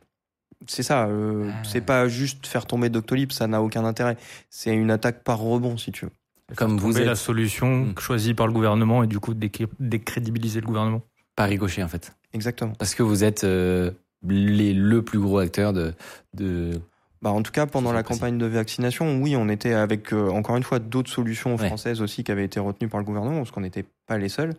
[0.68, 1.06] C'est ça.
[1.08, 1.62] euh, Ah.
[1.64, 4.18] C'est pas juste faire tomber Doctolib, ça n'a aucun intérêt.
[4.50, 6.12] C'est une attaque par rebond, si tu veux.
[6.58, 7.98] Comme vous êtes la solution Mm.
[8.00, 11.02] choisie par le gouvernement et du coup décré- décrédibiliser le gouvernement.
[11.36, 12.74] pas ricochet en fait, Exactement.
[12.78, 13.92] parce que vous êtes euh,
[14.28, 15.94] les, le plus gros acteur de,
[16.36, 16.80] de
[17.22, 20.58] Bah, en tout cas, pendant la campagne de vaccination, oui, on était avec, euh, encore
[20.58, 21.68] une fois, d'autres solutions Ouais.
[21.68, 24.54] françaises aussi qui avaient été retenues par le gouvernement, parce qu'on n'était pas les seuls.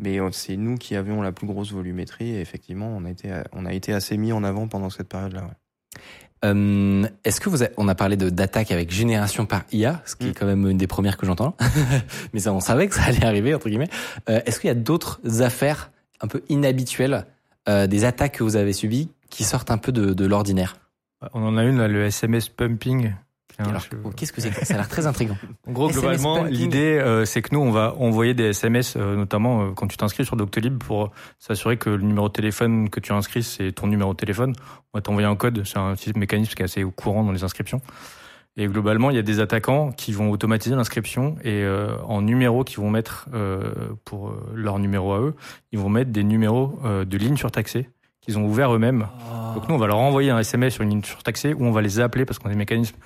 [0.00, 3.30] Mais euh, c'est nous qui avions la plus grosse volumétrie, et effectivement, on a été,
[3.52, 5.42] on a été assez mis en avant pendant cette période-là.
[5.42, 6.00] ouais.
[6.44, 10.28] Euh, Est-ce que vous avez, on a parlé d'attaque avec génération par IA, ce qui
[10.28, 10.34] est Mm.
[10.34, 11.56] quand même une des premières que j'entends,
[12.32, 13.88] mais ça on savait que ça allait arriver entre guillemets.
[14.28, 17.26] Euh, Est-ce qu'il y a d'autres affaires un peu inhabituelles,
[17.68, 20.76] des attaques que vous avez subies qui sortent un peu de, de l'ordinaire
[21.34, 23.12] On en a une là, le SMS pumping.
[23.60, 24.74] oh, Qu'est-ce que c'est que ça?
[24.74, 25.36] A l'air très intriguant.
[25.68, 29.16] En gros, SMS globalement, l'idée, euh, c'est que nous, on va envoyer des SMS, euh,
[29.16, 33.00] notamment euh, quand tu t'inscris sur Doctolib, pour s'assurer que le numéro de téléphone que
[33.00, 34.54] tu as inscrit, c'est ton numéro de téléphone.
[34.94, 35.62] On va t'envoyer un code.
[35.66, 37.82] C'est un petit mécanisme qui est assez courant dans les inscriptions.
[38.60, 42.64] Et globalement, il y a des attaquants qui vont automatiser l'inscription et euh, en numéros
[42.64, 43.70] qu'ils vont mettre euh,
[44.04, 45.34] pour euh, leur numéro à eux,
[45.72, 47.88] ils vont mettre des numéros euh, de ligne surtaxée
[48.20, 49.06] qu'ils ont ouverts eux-mêmes.
[49.54, 51.80] Donc nous, on va leur envoyer un SMS sur une ligne surtaxée ou on va
[51.82, 52.96] les appeler parce qu'on a des mécanismes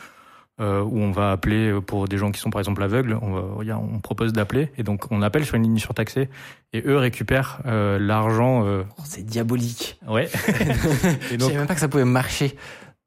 [0.60, 3.18] euh, où on va appeler euh, pour des gens qui sont par exemple aveugles.
[3.20, 6.28] On, va, on propose d'appeler et donc on appelle sur une ligne surtaxée
[6.72, 8.64] et eux récupèrent euh, l'argent.
[8.64, 9.98] euh, Oh, c'est diabolique.
[10.08, 10.28] ouais.
[11.30, 12.56] Je savais même pas que ça pouvait marcher.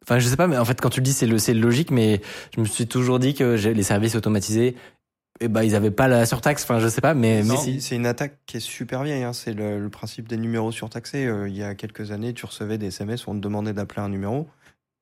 [0.07, 1.91] Enfin, je sais pas, mais en fait, quand tu le dis, c'est le, c'est logique,
[1.91, 2.21] mais
[2.55, 4.75] je me suis toujours dit que les services automatisés
[5.41, 6.63] eh ben ils avaient pas la surtaxe.
[6.63, 7.81] Enfin, je sais pas, mais mais si.
[7.81, 9.23] c'est une attaque qui est super vieille.
[9.23, 9.33] Hein.
[9.33, 11.25] C'est le, le principe des numéros surtaxés.
[11.25, 14.01] Euh, il y a quelques années, tu recevais des SMS où on te demandait d'appeler
[14.01, 14.47] un numéro.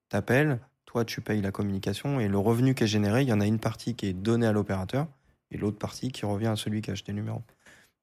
[0.10, 3.42] T'appelles, toi tu payes la communication et le revenu qui est généré, il y en
[3.42, 5.08] a une partie qui est donnée à l'opérateur
[5.52, 7.42] et l'autre partie qui revient à celui qui a acheté le numéro.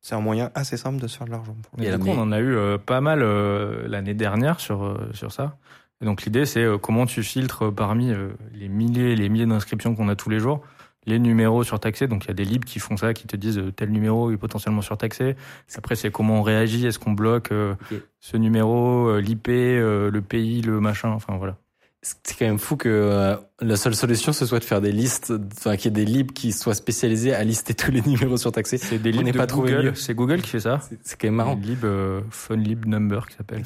[0.01, 1.55] C'est un moyen assez simple de se faire de l'argent.
[1.79, 5.11] Et du coup, on en a eu euh, pas mal euh, l'année dernière sur euh,
[5.13, 5.59] sur ça.
[6.03, 9.47] Et donc l'idée, c'est euh, comment tu filtres parmi euh, les milliers et les milliers
[9.47, 10.61] d'inscriptions qu'on a tous les jours
[11.07, 12.07] les numéros surtaxés.
[12.09, 14.31] Donc il y a des libres qui font ça, qui te disent euh, tel numéro
[14.33, 15.35] est potentiellement surtaxé.
[15.77, 16.87] Après, c'est comment on réagit.
[16.87, 17.99] Est-ce qu'on bloque euh, Ok.
[18.21, 21.09] ce numéro, l'IP, le pays, le machin?
[21.09, 21.57] Enfin voilà.
[22.03, 25.33] C'est quand même fou que euh, la seule solution ce soit de faire des listes,
[25.57, 28.77] enfin qu'il y ait des libres qui soient spécialisés à lister tous les numéros surtaxés.
[28.79, 29.47] C'est des On libres de pas.
[29.47, 29.93] Google.
[29.97, 30.81] C'est Google qui fait ça.
[31.03, 31.59] C'est- quand même marrant.
[31.63, 33.63] Lib euh, Fun Lib Number qui s'appelle.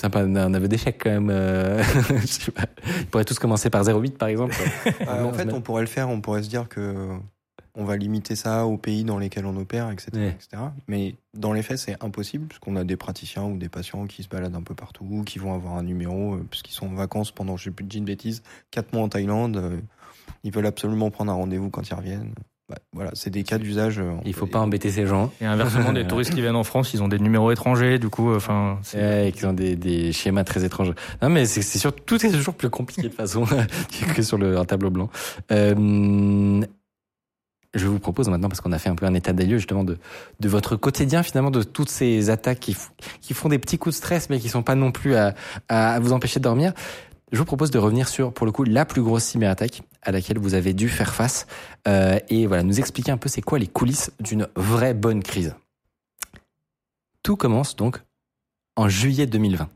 [0.00, 1.30] Sympa, un aveu d'échec quand même.
[1.30, 1.82] euh,
[2.20, 2.66] je sais pas.
[3.00, 4.54] Ils pourraient tous commencer par 08 par exemple.
[5.08, 7.10] Euh, en fait, on pourrait le faire, on pourrait se dire que
[7.74, 10.10] on va limiter ça aux pays dans lesquels on opère, etc.
[10.14, 10.28] Ouais.
[10.28, 10.62] etc.
[10.88, 14.22] Mais dans les faits, c'est impossible, parce qu'on a des praticiens ou des patients qui
[14.22, 16.94] se baladent un peu partout, qui vont avoir un numéro, euh, parce qu'ils sont en
[16.94, 19.80] vacances pendant, je sais plus, de une bêtise, quatre mois en Thaïlande.
[20.42, 22.32] Ils veulent absolument prendre un rendez-vous quand ils reviennent.
[22.68, 24.00] Bah, voilà, c'est des cas d'usage.
[24.00, 25.30] euh, Il faut pas embêter ces gens.
[25.40, 28.00] Et inversement, des touristes qui viennent en France, ils ont des numéros étrangers.
[28.00, 30.92] Du coup, euh, enfin, Ouais, qui ont des, des schémas très étranges.
[31.22, 33.44] Non, mais c'est c'est sûr, tout est toujours plus compliqué de façon
[34.16, 35.10] que sur le, un tableau blanc.
[35.52, 36.60] Euh,
[37.74, 39.84] je vous propose maintenant, parce qu'on a fait un peu un état des lieux justement
[39.84, 39.98] de,
[40.40, 42.74] de votre quotidien finalement, de toutes ces attaques qui,
[43.20, 45.34] qui font des petits coups de stress, mais qui sont pas non plus à,
[45.68, 46.72] à vous empêcher de dormir.
[47.32, 50.38] Je vous propose de revenir sur, pour le coup, la plus grosse cyberattaque à laquelle
[50.38, 51.46] vous avez dû faire face,
[51.88, 55.56] euh, et voilà, nous expliquer un peu c'est quoi les coulisses d'une vraie bonne crise.
[57.24, 58.00] Tout commence donc
[58.76, 59.68] en juillet 2020.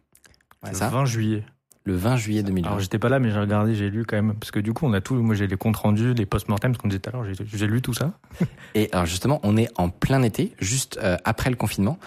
[0.62, 1.44] C'est le ça 20 juillet.
[1.82, 2.68] Le 20 juillet 2020.
[2.68, 4.86] Alors j'étais pas là, mais j'ai regardé, j'ai lu quand même, parce que du coup
[4.86, 5.14] on a tout.
[5.14, 7.24] Moi j'ai les comptes rendus, les post-mortem, ce qu'on disait tout à l'heure.
[7.24, 8.12] J'ai j'ai lu tout ça.
[8.76, 11.98] Et alors justement, on est en plein été, juste euh, après le confinement.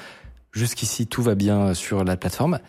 [0.53, 2.59] Jusqu'ici, tout va bien sur la plateforme.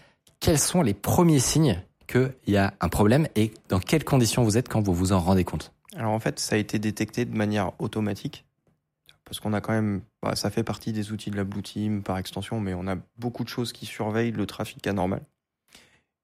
[0.41, 4.57] Quels sont les premiers signes qu'il y a un problème et dans quelles conditions vous
[4.57, 7.37] êtes quand vous vous en rendez compte Alors en fait, ça a été détecté de
[7.37, 8.45] manière automatique.
[9.25, 12.03] Parce qu'on a quand même, bah, ça fait partie des outils de la Blue Team
[12.03, 15.23] par extension, mais on a beaucoup de choses qui surveillent le trafic anormal.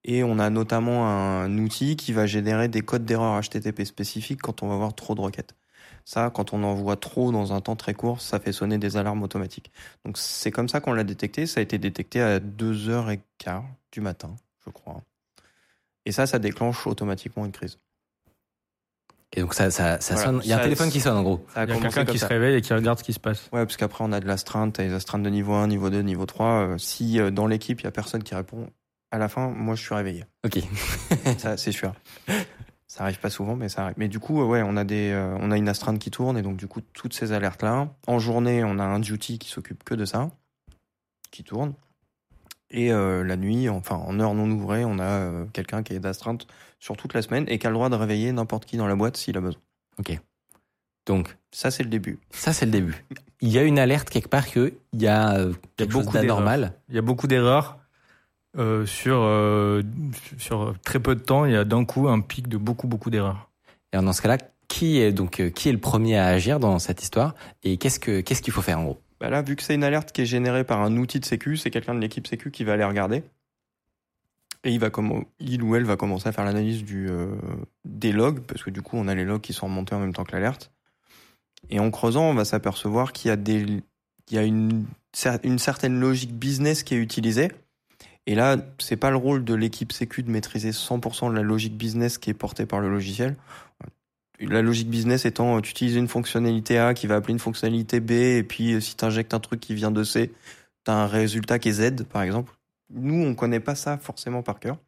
[0.05, 4.63] Et on a notamment un outil qui va générer des codes d'erreur HTTP spécifiques quand
[4.63, 5.55] on va avoir trop de requêtes.
[6.05, 8.97] Ça, quand on en voit trop dans un temps très court, ça fait sonner des
[8.97, 9.71] alarmes automatiques.
[10.05, 11.47] Donc c'est comme ça qu'on l'a détecté.
[11.47, 13.63] Ça a été détecté à 2h15
[13.93, 15.03] du matin, je crois.
[16.11, 17.79] Et ça, ça déclenche automatiquement une crise.
[19.33, 20.27] Et donc ça, ça, ça Voilà.
[20.31, 20.41] sonne.
[20.43, 21.47] Il y a un téléphone qui sonne en gros.
[21.55, 22.27] Il y a quelqu'un qui ça.
[22.27, 23.45] se réveille et qui regarde ce qui se passe.
[23.53, 26.01] Ouais, parce qu'après, on a de l'astreinte, t'as les astreintes de niveau 1, niveau 2,
[26.03, 26.47] niveau 3.
[26.47, 28.69] Euh, si euh, dans l'équipe, il y a personne qui répond,
[29.13, 30.25] à la fin, moi, je suis réveillé.
[30.45, 30.59] Ok.
[31.39, 31.95] Ça, c'est sûr.
[32.89, 33.95] Ça arrive pas souvent, mais ça arrive.
[33.99, 36.37] Mais du coup, euh, ouais, on a des, euh, on a une astreinte qui tourne,
[36.37, 37.89] et donc, du coup, toutes ces alertes-là.
[38.09, 40.29] En journée, on a un duty qui s'occupe que de ça,
[41.31, 41.75] qui tourne.
[42.71, 45.99] Et euh, la nuit, enfin, en heure non ouvrée, on a euh, quelqu'un qui est
[45.99, 46.47] d'astreinte
[46.79, 48.95] sur toute la semaine et qui a le droit de réveiller n'importe qui dans la
[48.95, 49.61] boîte s'il a besoin.
[51.07, 52.19] Donc Ça, c'est le début.
[52.31, 53.05] ça c'est le début.
[53.41, 56.17] Il y a une alerte quelque part que il y a euh, quelque chose beaucoup
[56.17, 56.75] d'anormal.
[56.89, 57.79] Il y a beaucoup d'erreurs.
[58.59, 59.83] Euh, sur, euh,
[60.37, 63.09] sur très peu de temps, il y a d'un coup un pic de beaucoup, beaucoup
[63.09, 63.49] d'erreurs.
[63.93, 66.79] Et alors, dans ce cas-là, qui est donc qui est le premier à agir dans
[66.79, 69.01] cette histoire et qu'est-ce que qu'est-ce qu'il faut faire en gros?
[69.21, 71.57] Bah là, vu que c'est une alerte qui est générée par un outil de sécu,
[71.59, 73.23] c'est quelqu'un de l'équipe sécu qui va aller regarder.
[74.65, 74.91] Et il, va
[75.39, 77.35] il ou elle va commencer à faire l'analyse euh,
[77.85, 80.13] des logs, parce que du coup, on a les logs qui sont remontés en même
[80.13, 80.71] temps que l'alerte.
[81.69, 83.61] Et en creusant, on va s'apercevoir qu'il y a, des,
[84.31, 84.87] il y a une,
[85.45, 87.53] une certaine logique business qui est utilisée.
[88.27, 91.77] Et là, c'est pas le rôle de l'équipe sécu de maîtriser 100% de la logique
[91.77, 93.37] business qui est portée par le logiciel.
[94.41, 98.01] La logique business étant, euh, tu utilises une fonctionnalité A qui va appeler une fonctionnalité
[98.01, 100.33] B, et puis euh, si tu injectes un truc qui vient de C,
[100.85, 102.53] tu as un résultat qui est Z, par exemple.
[102.93, 104.79] Nous, on connaît pas ça forcément par cœur.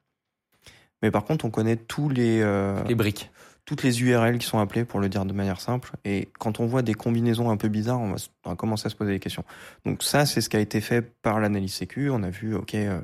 [1.02, 3.30] Mais par contre, on connaît tous les, euh, Les briques.
[3.64, 5.90] toutes les URL qui sont appelées, pour le dire de manière simple.
[6.04, 8.86] Et quand on voit des combinaisons un peu bizarres, on va, s- on va commencer
[8.86, 9.44] à se poser des questions.
[9.84, 12.08] Donc ça, c'est ce qui a été fait par l'analyse sécu.
[12.10, 13.00] On a vu, OK, euh,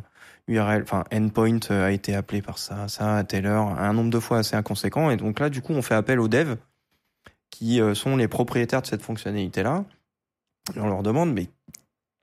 [0.48, 4.10] URL, enfin, endpoint euh, a été appelé par ça, ça, à telle heure, un nombre
[4.10, 5.10] de fois assez inconséquent.
[5.10, 6.56] Et donc là, du coup, on fait appel aux devs
[7.50, 9.84] qui euh, sont les propriétaires de cette fonctionnalité-là.
[10.74, 11.48] Et on leur demande, mais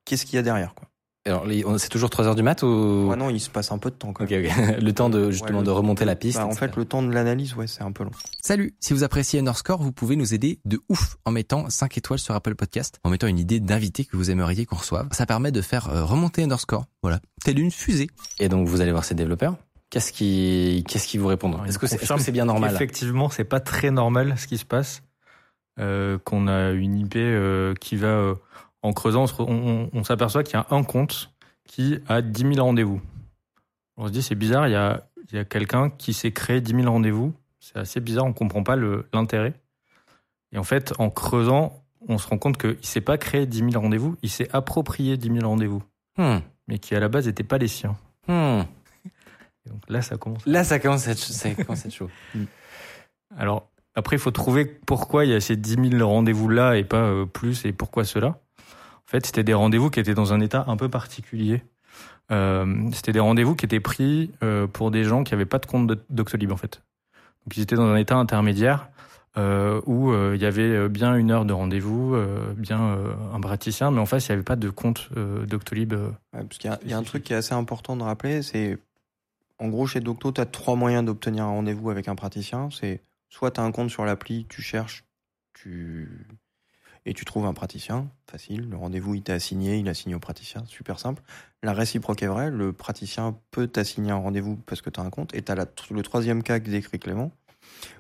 [0.04, 0.88] qu'est-ce qu'il y a derrière, quoi?
[1.28, 3.08] Alors les- on- c'est toujours 3 heures du mat ou?
[3.10, 4.44] Ouais, non, il se passe un peu de temps, quand même.
[4.80, 6.38] Le temps de justement Ouais, de remonter la piste.
[6.38, 8.12] Bah, en fait, le temps de l'analyse, ouais, c'est un peu long.
[8.44, 12.20] Salut, si vous appréciez Underscore, vous pouvez nous aider de ouf en mettant 5 étoiles
[12.20, 15.08] sur Apple Podcast, en mettant une idée d'invité que vous aimeriez qu'on reçoive.
[15.14, 18.08] Ça permet de faire euh, remonter Underscore, voilà, telle une fusée.
[18.40, 19.56] Et donc vous allez voir ces développeurs.
[19.90, 22.76] Qu'est-ce qui qu'est-ce qui vous répondent Est-ce que c'est est-ce confirment que c'est bien normal?
[22.76, 25.02] Effectivement, c'est pas très normal ce qui se passe.
[25.80, 28.36] euh, qu'on a une IP euh, qui va euh,
[28.86, 31.32] en creusant, on se- on, on s'aperçoit qu'il y a un compte
[31.68, 33.02] qui a 10 000 rendez-vous.
[33.98, 36.62] On se dit c'est bizarre, il y a, il y a quelqu'un qui s'est créé
[36.62, 37.34] 10 000 rendez-vous.
[37.60, 38.76] C'est assez bizarre, on comprend pas
[39.14, 39.54] l'intérêt.
[40.52, 43.82] Et en fait, en creusant, on se rend compte qu'il s'est pas créé 10 000
[43.82, 45.82] rendez-vous, il s'est approprié 10 000 rendez-vous,
[46.18, 46.38] Hmm.
[46.68, 47.98] mais qui à la base n'étaient pas les siens.
[48.28, 48.62] Hmm.
[49.66, 50.46] Et donc là, ça commence.
[50.46, 52.10] Là, ça commence à être, ça commence à être chaud.
[53.38, 56.98] Alors, après, il faut trouver pourquoi il y a ces 10 000 rendez-vous-là et pas
[57.06, 58.40] euh, plus, et pourquoi cela.
[59.08, 61.64] En fait, c'était des rendez-vous qui étaient dans un état un peu particulier.
[62.32, 65.66] Euh, c'était des rendez-vous qui étaient pris euh, pour des gens qui n'avaient pas de
[65.68, 66.82] compte de- Doctolib, en fait.
[67.46, 68.90] Donc, ils étaient dans un état intermédiaire
[69.38, 72.16] euh, où il y avait bien une heure de rendez-vous,
[72.58, 72.98] bien
[73.34, 75.10] un praticien, mais en face, il n'y avait pas de compte
[75.46, 75.94] Doctolib.
[75.94, 78.80] Ouais, parce qu'il y y a un truc qui est assez important de rappeler, c'est
[79.60, 82.70] en gros chez Docto, tu as trois moyens d'obtenir un rendez-vous avec un praticien.
[82.72, 85.04] C'est soit tu as un compte sur l'appli, tu cherches,
[85.54, 86.28] tu
[87.06, 88.68] et tu trouves un praticien, facile.
[88.70, 91.22] Le rendez-vous il t'est assigné, il est assigné au praticien, super simple.
[91.64, 95.10] La réciproque est vraie, le praticien peut t'assigner un rendez-vous parce que tu as un
[95.10, 95.34] compte.
[95.36, 97.32] Et tu as le troisième cas que décrit Clément,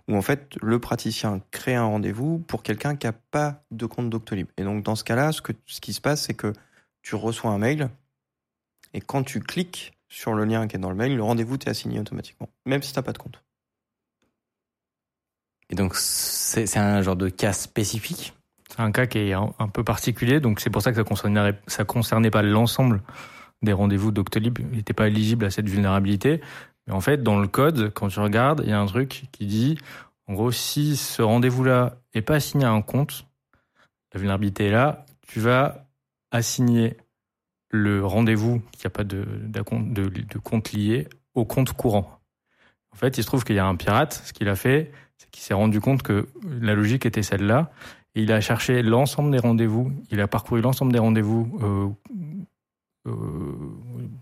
[0.08, 4.10] où en fait le praticien crée un rendez-vous pour quelqu'un qui n'a pas de compte
[4.10, 4.48] Doctolib.
[4.58, 6.54] Et donc dans ce cas-là, ce, ce qui se passe, c'est que
[7.02, 7.90] tu reçois un mail
[8.94, 11.70] et quand tu cliques sur le lien qui est dans le mail, le rendez-vous t'est
[11.70, 13.44] assigné automatiquement, même si t'as pas de compte.
[15.70, 18.34] Et donc, c'est un genre de cas spécifique?
[18.76, 21.54] C'est un cas qui est un, peu particulier, donc c'est pour ça que ça concernait,
[21.88, 23.02] concernait pas l'ensemble
[23.62, 24.60] des rendez-vous Doctolib.
[24.60, 26.42] Il n'était pas éligible à cette vulnérabilité.
[26.86, 29.46] Mais en fait, dans le code, quand tu regardes, il y a un truc qui
[29.46, 29.78] dit,
[30.28, 33.26] en gros, si ce rendez-vous-là est pas assigné à un compte,
[34.14, 35.88] la vulnérabilité est là, tu vas
[36.32, 36.98] assigner
[37.70, 39.26] le rendez-vous qui n'a pas de,
[40.44, 42.20] compte lié au compte courant.
[42.92, 45.30] En fait, il se trouve qu'il y a un pirate, ce qu'il a fait, c'est
[45.32, 47.72] qu'il s'est rendu compte que la logique était celle-là,
[48.16, 51.88] il a cherché l'ensemble des rendez-vous, il a parcouru l'ensemble des rendez-vous, euh,
[53.08, 53.12] euh,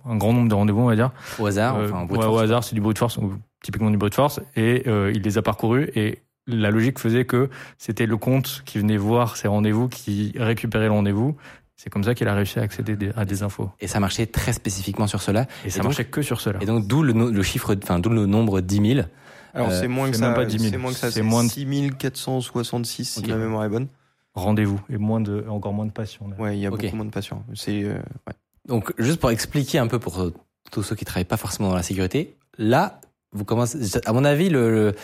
[0.06, 1.12] un grand nombre de rendez-vous, on va dire.
[1.40, 3.20] Au hasard, Euh, enfin, ouais, au hasard, c'est du brute force,
[3.64, 8.06] typiquement du brute force, et il les a parcourus, et la logique faisait que c'était
[8.06, 11.36] le compte qui venait voir ces rendez-vous, qui récupérait le rendez-vous.
[11.76, 13.70] C'est comme ça qu'il a réussi à accéder à des infos.
[13.80, 15.48] Et ça marchait très spécifiquement sur cela.
[15.66, 16.60] Et ça donc- marchait que sur cela.
[16.62, 19.08] Et donc, d'où le chiffre, enfin, d'où le nombre 10 000.
[19.54, 21.22] Alors Euh, c'est moins que ça, même pas 10 000, c'est moins que ça, c'est
[21.22, 23.28] moins de- 6466 si Ok.
[23.28, 23.88] la mémoire est bonne.
[24.36, 26.28] Rendez-vous, et moins de, encore moins de passion.
[26.28, 26.36] là.
[26.40, 27.44] Ouais, il y a beaucoup moins de patients.
[27.54, 27.94] C'est euh,
[28.28, 28.34] ouais.
[28.68, 30.32] Donc, juste pour expliquer un peu pour
[30.72, 33.00] tous ceux qui travaillent pas forcément dans la sécurité, là,
[33.32, 34.96] vous commencez, à mon avis, le, le-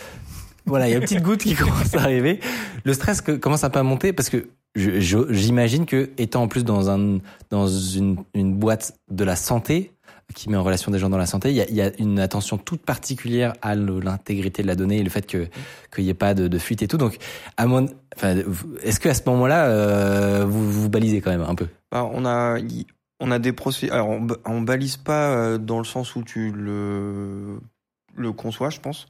[0.66, 2.40] voilà, il y a une petite goutte qui commence à arriver.
[2.84, 6.64] Le stress que, commence un peu à monter parce que j'imagine que étant en plus
[6.64, 7.18] dans un
[7.50, 9.92] dans une, une boîte de la santé
[10.34, 12.82] qui met en relation des gens dans la santé, il y a, une attention toute
[12.82, 15.48] particulière à l'intégrité de la donnée et le fait que
[15.94, 16.98] qu'il n'y ait pas de, fuite et tout.
[16.98, 17.18] Donc,
[17.58, 21.68] est-ce que à ce moment-là, euh, vous vous balisez quand même un peu?
[21.90, 22.58] Bah, on a
[23.20, 23.94] on a des procédures.
[23.94, 27.60] Alors on, on balise pas euh, dans le sens où tu le
[28.16, 29.06] le conçois, je pense,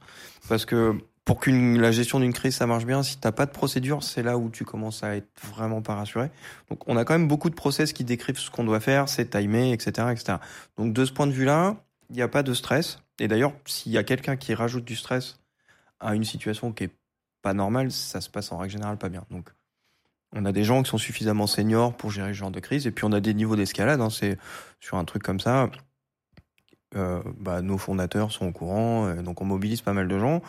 [0.47, 3.51] parce que pour qu'une la gestion d'une crise ça marche bien, si t'as pas de
[3.51, 6.31] procédure, c'est là où tu commences à être vraiment pas rassuré.
[6.69, 9.29] Donc on a quand même beaucoup de process qui décrivent ce qu'on doit faire, c'est
[9.29, 10.37] timé, etc., etc.
[10.77, 11.75] Donc de ce point de vue-là,
[12.09, 12.99] il n'y a pas de stress.
[13.19, 15.39] Et d'ailleurs, s'il y a quelqu'un qui rajoute du stress
[15.99, 16.91] à une situation qui est
[17.41, 19.23] pas normale, ça se passe en règle générale pas bien.
[19.29, 19.53] Donc
[20.33, 22.91] on a des gens qui sont suffisamment seniors pour gérer ce genre de crise, et
[22.91, 24.01] puis on a des niveaux d'escalade.
[24.01, 24.37] Hein, c'est
[24.79, 25.69] sur un truc comme ça.
[26.95, 30.41] Euh, bah, nos fondateurs sont au courant, euh, donc on mobilise pas mal de gens.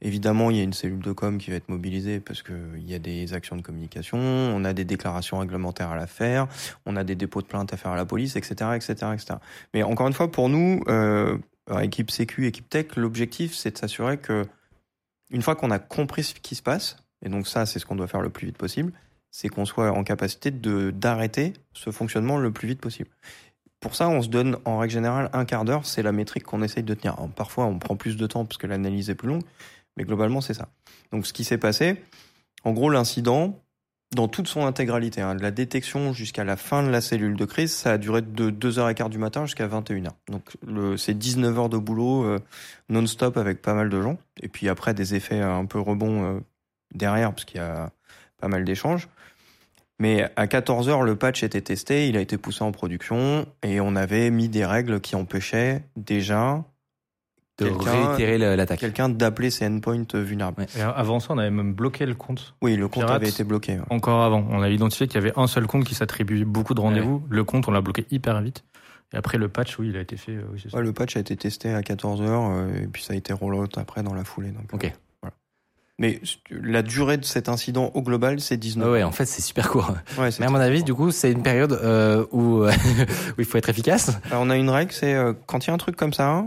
[0.00, 2.88] Évidemment, il y a une cellule de com qui va être mobilisée parce que il
[2.88, 6.46] y a des actions de communication, on a des déclarations réglementaires à la faire,
[6.86, 9.34] on a des dépôts de plaintes à faire à la police, etc., etc., etc.
[9.74, 11.36] Mais encore une fois, pour nous, euh,
[11.80, 14.46] équipe sécu, équipe tech, l'objectif, c'est de s'assurer que
[15.30, 17.96] une fois qu'on a compris ce qui se passe, et donc ça, c'est ce qu'on
[17.96, 18.92] doit faire le plus vite possible,
[19.30, 23.10] c'est qu'on soit en capacité d'arrêter ce fonctionnement le plus vite possible.
[23.80, 26.62] Pour ça, on se donne en règle générale un quart d'heure, c'est la métrique qu'on
[26.62, 27.16] essaye de tenir.
[27.36, 29.44] Parfois, on prend plus de temps parce que l'analyse est plus longue,
[29.96, 30.68] mais globalement, c'est ça.
[31.12, 32.02] Donc, ce qui s'est passé,
[32.64, 33.60] en gros, l'incident,
[34.14, 37.44] dans toute son intégralité, hein, de la détection jusqu'à la fin de la cellule de
[37.44, 40.10] crise, ça a duré de 2h15 du matin jusqu'à 21h.
[40.28, 40.56] Donc,
[40.96, 42.38] c'est 19 heures de boulot euh,
[42.88, 44.18] non-stop avec pas mal de gens.
[44.40, 46.40] Et puis après, des effets un peu rebonds euh,
[46.94, 47.90] derrière, parce qu'il y a
[48.38, 49.08] pas mal d'échanges.
[49.98, 53.80] Mais à 14 heures, le patch était testé, il a été poussé en production et
[53.80, 56.62] on avait mis des règles qui empêchaient déjà
[57.58, 60.60] de Quelqu'un- réitérer l'attaque quelqu'un d'appeler ses endpoints vulnérables.
[60.62, 60.66] Ouais.
[60.78, 62.54] Et avant ça, on avait même bloqué le compte.
[62.62, 63.16] Oui, le compte Pirates.
[63.16, 63.72] avait été bloqué.
[63.78, 63.84] ouais.
[63.90, 66.80] Encore avant, on avait identifié qu'il y avait un seul compte qui s'attribuait beaucoup de
[66.80, 67.24] rendez-vous.
[67.28, 68.62] Le compte, on l'a bloqué hyper vite.
[69.12, 70.32] Et après, le patch, oui, il a été fait.
[70.36, 70.78] euh, oui, ça.
[70.80, 73.66] Le patch a été testé à 14 heures euh, et puis ça a été rollout
[73.76, 74.50] après dans la foulée.
[74.50, 74.92] Donc, Ok.
[76.00, 79.42] Mais la durée de cet incident au global, c'est 19 Ouais, ouais, en fait, c'est
[79.42, 79.90] super court.
[80.16, 80.84] Ouais, Mais à mon avis, court.
[80.86, 82.68] du coup, c'est une période euh, où, où
[83.38, 84.12] il faut être efficace.
[84.30, 86.44] Alors, on a une règle, c'est euh, quand il y a un truc comme ça,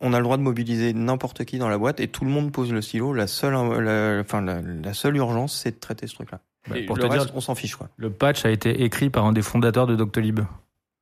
[0.00, 2.50] on a le droit de mobiliser n'importe qui dans la boîte et tout le monde
[2.50, 3.12] pose le stylo.
[3.12, 6.40] La seule, euh, la, enfin, la, la seule urgence, c'est de traiter ce truc-là.
[6.68, 7.90] Bah, pour le te reste, dire, on s'en fiche, quoi.
[7.98, 10.40] le patch a été écrit par un des fondateurs de Doctolib.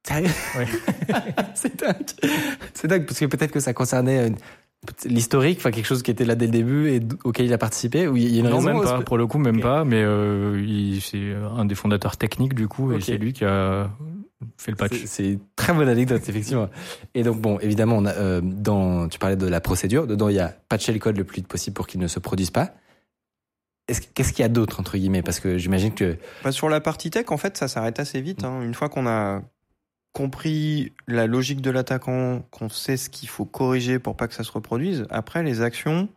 [0.04, 0.66] Sérieux Ouais.
[1.54, 1.94] C'est dingue.
[2.74, 4.36] C'est dingue parce que peut-être que ça concernait une-
[5.04, 8.08] l'historique, enfin quelque chose qui était là dès le début et auquel il a participé.
[8.08, 9.00] Ou il y a une non, raison même pas.
[9.02, 9.84] Pour le coup, même pas.
[9.84, 13.90] Mais euh, il- c'est un des fondateurs techniques du coup, et c'est lui qui a
[14.58, 15.04] fait le patch.
[15.06, 16.68] C'est- une très bonne anecdote, effectivement.
[17.14, 20.06] Et donc, bon, évidemment, on a, euh, dans, tu parlais de la procédure.
[20.08, 22.18] Dedans, il y a patcher le code le plus vite possible pour qu'il ne se
[22.18, 22.74] produise pas.
[23.88, 25.22] Est-ce que- Qu'est-ce qu'il y a d'autre, entre guillemets?
[25.22, 26.16] Parce que j'imagine que.
[26.44, 28.42] Bah, sur la partie tech, en fait, ça s'arrête assez vite.
[28.44, 28.62] hein.
[28.62, 29.42] Une fois qu'on a
[30.12, 34.44] compris la logique de l'attaquant, qu'on sait ce qu'il faut corriger pour pas que ça
[34.44, 36.08] se reproduise, après, les actions,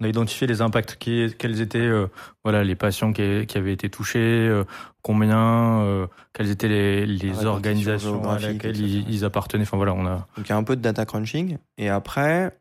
[0.00, 2.08] On a identifié les impacts, qui, quels étaient euh,
[2.42, 4.64] voilà, les patients qui, qui avaient été touchés, euh,
[5.02, 8.72] combien, euh, quelles étaient les, organisations à etc.
[8.74, 9.62] ils, ils appartenaient.
[9.62, 10.26] Enfin voilà, on a.
[10.36, 11.58] Donc il y a un peu de data crunching.
[11.78, 12.56] Et après,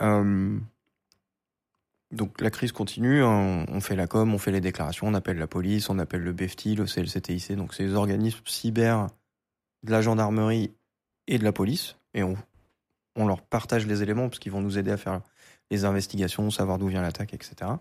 [2.14, 5.40] donc la crise continue, hein, on fait la com, on fait les déclarations, on appelle
[5.40, 9.08] la police, on appelle le BFT, le CLCTIC, donc les organismes cyber
[9.84, 10.72] de la gendarmerie
[11.28, 11.96] et de la police.
[12.14, 12.36] Et on,
[13.16, 15.22] on leur partage les éléments parce qu'ils vont nous aider à faire
[15.72, 17.72] les investigations, savoir d'où vient l'attaque, etc.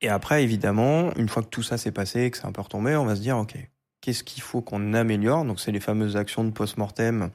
[0.00, 2.96] Et après, évidemment, une fois que tout ça s'est passé, que c'est un peu retombé,
[2.96, 3.54] on va se dire, OK,
[4.00, 5.44] qu'est-ce qu'il faut qu'on améliore?
[5.44, 7.30] Donc c'est les fameuses actions de post-mortem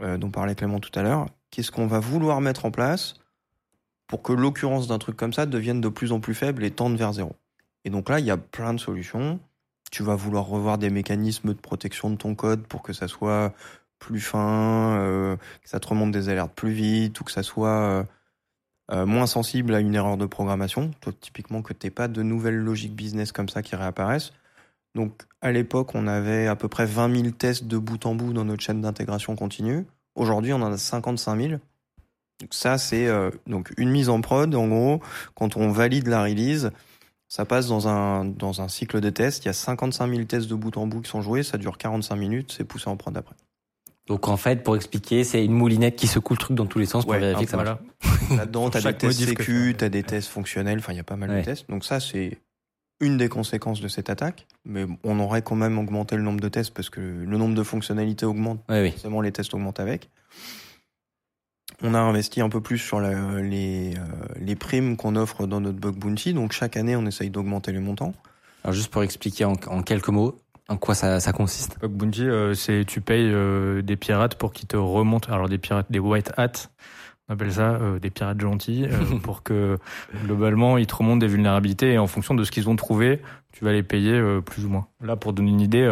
[0.00, 3.14] euh, dont parlait Clément tout à l'heure, qu'est-ce qu'on va vouloir mettre en place
[4.06, 6.96] pour que l'occurrence d'un truc comme ça devienne de plus en plus faible et tende
[6.96, 7.36] vers zéro?
[7.84, 9.38] Et donc là, il y a plein de solutions.
[9.90, 13.52] Tu vas vouloir revoir des mécanismes de protection de ton code pour que ça soit
[13.98, 17.68] plus fin, euh, que ça te remonte des alertes plus vite ou que ça soit
[17.68, 18.02] euh,
[18.92, 20.90] euh, moins sensible à une erreur de programmation.
[21.00, 24.32] Toi, typiquement, que t'aies pas de nouvelles logiques business comme ça qui réapparaissent.
[24.94, 28.32] Donc, à l'époque, on avait à peu près 20 000 tests de bout en bout
[28.32, 29.84] dans notre chaîne d'intégration continue.
[30.14, 31.52] Aujourd'hui, on en a 55 000.
[32.40, 33.08] Donc ça, c'est
[33.46, 34.52] donc une mise en prod.
[34.54, 35.00] En gros,
[35.34, 36.70] quand on valide la release,
[37.28, 39.44] ça passe dans un, dans un cycle de tests.
[39.44, 41.42] Il y a 55 000 tests de bout en bout qui sont joués.
[41.42, 42.52] Ça dure 45 minutes.
[42.56, 43.34] C'est poussé en prod après.
[44.06, 46.86] Donc, en fait, pour expliquer, c'est une moulinette qui secoue le truc dans tous les
[46.86, 47.78] sens pour Ouais, vérifier que ça marche.
[48.34, 50.78] Là-dedans, t'as des tests sécu, tu- t'as des tests fonctionnels.
[50.78, 51.40] Enfin, il y a pas mal Ouais.
[51.40, 51.68] de tests.
[51.68, 52.38] Donc ça, c'est
[53.00, 54.46] une des conséquences de cette attaque.
[54.64, 57.62] Mais on aurait quand même augmenté le nombre de tests parce que le nombre de
[57.62, 58.60] fonctionnalités augmente.
[58.70, 58.90] Oui, oui.
[58.92, 60.08] Forcément, les tests augmentent avec.
[61.82, 64.00] On a investi un peu plus sur la- les, euh,
[64.40, 66.34] les primes qu'on offre dans notre bug bounty.
[66.34, 68.14] Donc chaque année, on essaye d'augmenter les montants.
[68.64, 70.36] Alors, juste pour expliquer en, en quelques mots
[70.70, 71.78] en quoi ça, ça consiste.
[71.80, 75.32] Bug Bounty, euh, c'est tu payes euh, des pirates pour qu'ils te remontent.
[75.32, 76.68] Alors des pirates, des white hats,
[77.28, 79.78] on appelle ça euh, des pirates gentils, euh, pour que
[80.26, 83.64] globalement ils te remontent des vulnérabilités et en fonction de ce qu'ils ont trouvé, tu
[83.64, 84.88] vas les payer euh, plus ou moins.
[85.00, 85.90] Là, pour donner une idée,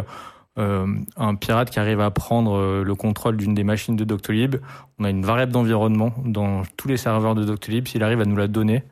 [0.59, 4.57] euh, un pirate qui arrive à prendre euh, le contrôle d'une des machines de Doctolib,
[4.99, 7.87] on a une variable d'environnement dans tous les serveurs de Doctolib.
[7.89, 8.83] S'il arrive à nous la donner,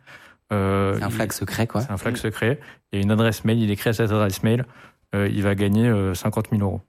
[0.53, 1.81] euh, C'est un il- flag secret, quoi.
[1.81, 2.61] c'est un flag secret.
[2.93, 4.67] Il y a une adresse mail, il écrit à cette adresse mail,
[5.15, 6.81] euh, il va gagner euh, 50 000 euros.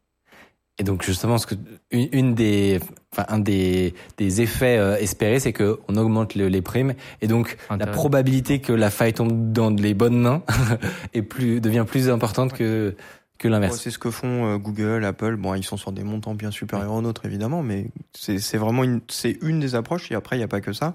[0.77, 1.55] Et donc justement, ce que
[1.91, 2.81] une, une des,
[3.13, 7.27] enfin un des des effets euh, espérés, c'est que on augmente le- les primes et
[7.27, 10.43] donc la probabilité que la faille tombe dans les bonnes mains
[11.13, 12.93] est plus devient plus importante que
[13.38, 13.82] que Ouais, l'inverse.
[13.82, 15.36] c'est ce que font euh, Google, Apple.
[15.36, 19.02] Bon, ils sont sur des montants bien supérieurs aux nôtres, évidemment, mais c'est vraiment une,
[19.10, 20.12] c'est une des approches.
[20.12, 20.93] Et après, il n'y a pas que ça.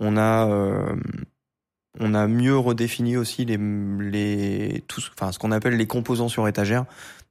[0.00, 0.96] On a, euh,
[2.00, 6.28] on a mieux redéfini aussi les, les, tout, ce- enfin, ce qu'on appelle les composants
[6.28, 6.84] sur étagère.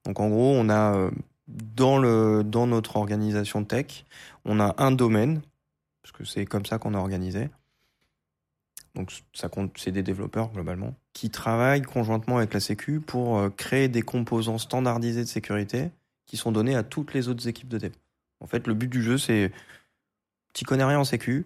[0.05, 1.11] Donc, en gros, on a euh,
[1.47, 4.05] dans le, dans notre organisation tech,
[4.45, 5.41] on a un domaine,
[6.01, 7.49] parce que c'est comme ça qu'on a organisé.
[8.95, 13.49] Donc, ça compte, c'est des développeurs globalement qui travaillent conjointement avec la Sécu pour euh,
[13.49, 15.91] créer des composants standardisés de sécurité
[16.25, 17.91] qui sont donnés à toutes les autres équipes de dev.
[18.39, 19.51] En fait, le but du jeu, c'est
[20.53, 21.45] tu connais rien en Sécu,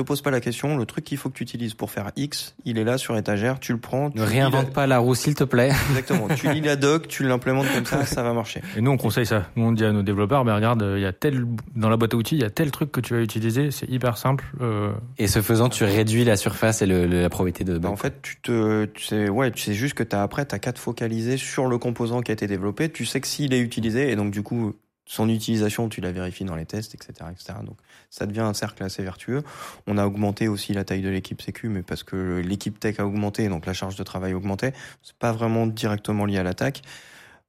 [0.00, 2.54] te pose pas la question, le truc qu'il faut que tu utilises pour faire X,
[2.64, 4.10] il est là sur étagère, tu le prends.
[4.10, 5.70] tu Ne réinvente la- pas la roue, s'il te plaît.
[5.90, 6.28] Exactement.
[6.36, 8.62] tu lis la doc, tu l'implémentes comme ça, ça va marcher.
[8.76, 9.46] Et nous, on conseille ça.
[9.56, 12.14] Nous, on dit à nos développeurs, mais regarde, il y a tel, dans la boîte
[12.14, 14.44] à outils, il y a tel truc que tu vas utiliser, c'est hyper simple.
[14.60, 17.78] euh, Et ce faisant, tu réduis la surface et le, le- la probabilité de.
[17.78, 20.58] Bah, en fait, tu te, tu sais, ouais, tu sais juste que t'as après, t'as
[20.58, 22.88] qu'à te focaliser sur le composant qui a été développé.
[22.90, 24.74] Tu sais que s'il est utilisé, et donc du coup,
[25.10, 27.54] son utilisation, tu la vérifies dans les tests, etc., etc.
[27.64, 27.76] Donc,
[28.10, 29.42] ça devient un cercle assez vertueux.
[29.86, 33.06] On a augmenté aussi la taille de l'équipe Sécu, mais parce que l'équipe tech a
[33.06, 34.72] augmenté, donc la charge de travail a augmenté.
[35.02, 36.82] C'est pas vraiment directement lié à l'attaque.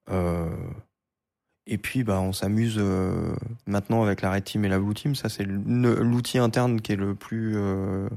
[0.09, 0.49] Euh,
[1.65, 3.35] et puis, bah, on s'amuse euh,
[3.67, 5.15] maintenant avec la Red Team et la Blue Team.
[5.15, 8.09] Ça, c'est l'outil interne qui est le plus euh,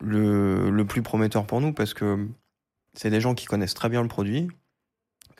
[0.00, 2.28] le, le plus prometteur pour nous parce que
[2.94, 4.48] c'est des gens qui connaissent très bien le produit,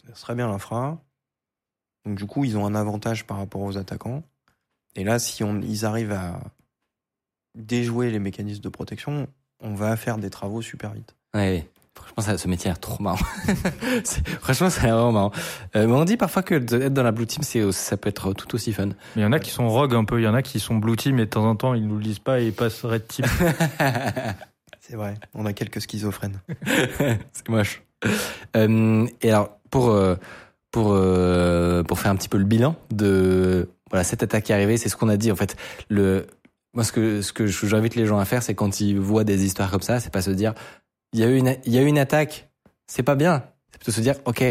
[0.02, 1.00] connaissent très bien l'infra.
[2.04, 4.22] Donc du coup, ils ont un avantage par rapport aux attaquants.
[4.97, 6.40] Et là, si on, ils arrivent à
[7.55, 9.26] déjouer les mécanismes de protection,
[9.61, 11.14] on va faire des travaux super vite.
[11.34, 11.68] Ouais.
[11.95, 13.16] Franchement, ça, ce métier est trop marrant.
[14.40, 15.32] Franchement, c'est vraiment marrant.
[15.76, 18.09] Euh, mais on dit parfois que de- être dans la blue team, c'est, ça peut
[18.09, 18.86] être tout aussi fun.
[18.86, 20.59] Mais il y en a qui sont rogue un peu, il y en a qui
[20.59, 22.53] sont blue team et de temps en temps ils nous le disent pas et ils
[22.53, 23.24] passent red team.
[24.80, 25.14] C'est vrai.
[25.34, 26.40] On a quelques schizophrènes.
[27.32, 27.82] c'est moche.
[28.55, 30.16] Euh, et alors, pour, euh,
[30.72, 34.76] pour, euh, pour faire un petit peu le bilan de voilà, cette attaque est arrivée,
[34.76, 35.30] c'est ce qu'on a dit.
[35.30, 35.55] En fait,
[35.88, 36.26] le,
[36.72, 39.45] moi, ce que, ce que j'invite les gens à faire, c'est quand ils voient des
[39.45, 40.53] histoires comme ça, c'est pas se dire,
[41.12, 42.51] il y a eu une, il y a eu une attaque,
[42.88, 43.45] c'est pas bien.
[43.70, 44.42] C'est plutôt se dire, OK,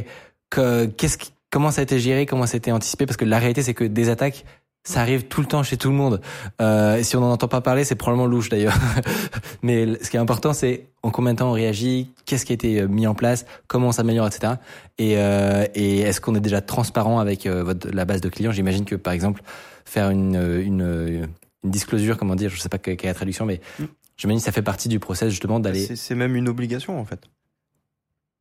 [0.50, 1.18] que, qu'est-ce
[1.52, 3.74] comment ça a été géré, comment ça a été anticipé, parce que la réalité, c'est
[3.74, 4.46] que des attaques,
[4.86, 6.22] ça arrive tout le temps chez tout le monde.
[6.62, 8.78] Euh, si on n'en entend pas parler, c'est probablement louche d'ailleurs.
[9.62, 12.56] Mais ce qui est important, c'est en combien de temps on réagit, qu'est-ce qui a
[12.56, 14.54] été mis en place, comment on s'améliore, etc.
[14.98, 18.52] Et, euh, et est-ce qu'on est déjà transparent avec euh, votre, la base de clients?
[18.54, 19.42] J'imagine que par exemple
[19.86, 21.28] faire une, une,
[21.64, 23.84] une disclosure, comment dire, je sais pas quelle est la traduction, mais Mm.
[24.18, 25.96] j'imagine que ça fait partie du process justement d'aller.
[25.96, 27.20] C'est même une obligation en fait.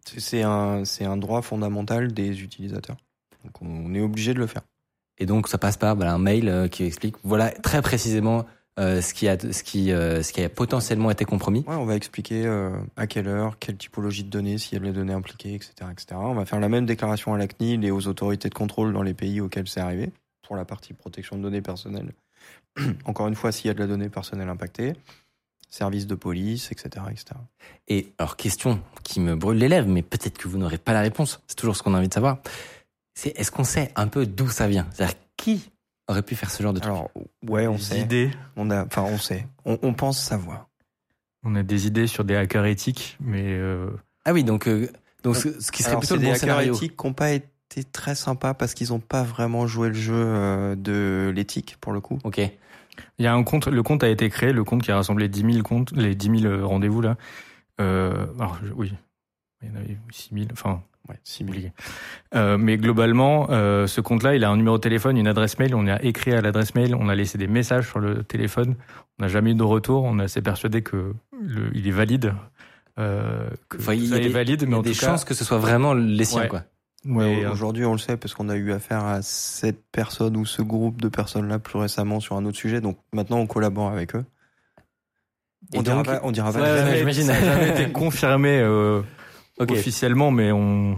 [0.04, 2.96] C'est- un, c'est un droit fondamental des utilisateurs.
[3.44, 4.62] Donc on est obligé de le faire.
[5.18, 8.44] Et donc ça passe par voilà, un mail euh, qui explique voilà très précisément
[8.78, 11.62] euh, ce qui a ce qui euh, ce qui a potentiellement été compromis.
[11.66, 14.84] Ouais, on va expliquer euh, à quelle heure, quelle typologie de données, s'il y a
[14.84, 16.06] des données impliquées, etc., etc.
[16.14, 19.02] On va faire la même déclaration à la CNIL et aux autorités de contrôle dans
[19.02, 20.10] les pays auxquels c'est arrivé
[20.40, 22.12] pour la partie protection de données personnelles.
[23.04, 24.94] Encore une fois, s'il y a de la donnée personnelle impactée,
[25.68, 27.24] service de police, etc., etc.
[27.88, 31.00] Et alors question qui me brûle les lèvres, mais peut-être que vous n'aurez pas la
[31.02, 31.42] réponse.
[31.46, 32.38] C'est toujours ce qu'on a envie de savoir.
[33.14, 34.86] C'est est-ce qu'on sait un peu d'où ça vient?
[34.92, 35.71] C'est-à-dire qui
[36.08, 37.10] aurait pu faire ce genre de truc Alors,
[37.48, 38.00] ouais, on des sait.
[38.00, 39.46] idées, On a, enfin, on sait.
[39.64, 40.68] On, on pense savoir.
[41.44, 43.90] on a des idées sur des hackers éthiques, mais euh,
[44.24, 44.88] Ah oui, donc euh,
[45.22, 48.14] donc ce, ce qui serait Alors, plutôt des hackers éthiques qui n'ont pas été très
[48.14, 52.18] sympas parce qu'ils n'ont pas vraiment joué le jeu euh, de l'éthique pour le coup.
[52.24, 52.38] Ok.
[52.38, 55.28] il y a un compte, le compte a été créé, le compte qui a rassemblé
[55.28, 57.16] 10 000 comptes, les 10 000 rendez-vous là.
[57.80, 58.92] Euh, alors oui,
[59.62, 61.72] il y en avait 6 000, enfin Ouais, si oublié.
[62.34, 65.74] Euh, mais globalement, euh, ce compte-là, il a un numéro de téléphone, une adresse mail.
[65.74, 68.76] On a écrit à l'adresse mail, on a laissé des messages sur le téléphone.
[69.18, 70.04] On n'a jamais eu de retour.
[70.04, 72.34] On est assez persuadé que le, il est valide.
[72.98, 74.82] Euh, que Enfin, il y ça a est des- valide, Il y mais a en
[74.82, 76.48] des tout cas, chances que ce soit vraiment les siens, Ouais.
[76.48, 76.62] quoi.
[77.04, 80.46] Ouais, mais, Aujourd'hui, on le sait parce qu'on a eu affaire à cette personne ou
[80.46, 82.80] ce groupe de personnes-là plus récemment sur un autre sujet.
[82.80, 84.24] Donc maintenant, on collabore avec eux.
[85.72, 87.24] Et on, dira donc- pas, on dira Ouais, j'imagine.
[87.24, 89.00] ça n'a jamais été confirmé euh,
[89.58, 89.70] Ok.
[89.72, 90.96] officiellement, mais on.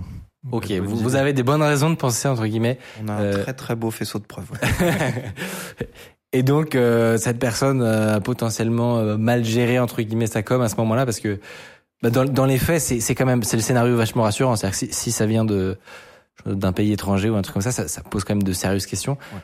[0.53, 0.71] Ok.
[0.73, 2.79] Vous, avez des bonnes raisons de penser entre guillemets.
[3.03, 4.51] on a un Euh, très très beau faisceau de preuves.
[4.53, 5.33] ouais.
[6.33, 10.61] Et donc euh, cette personne euh, a potentiellement euh, mal géré entre guillemets sa com
[10.63, 11.39] à ce moment-là parce que
[12.03, 14.57] bah, dans, dans les faits c'est c'est quand même c'est le scénario vachement rassurant.
[14.57, 15.79] C'est-à-dire que si, si ça vient de
[16.45, 18.87] d'un pays étranger ou un truc comme ça, ça, ça pose quand même de sérieuses
[18.87, 19.17] questions.
[19.33, 19.39] Là,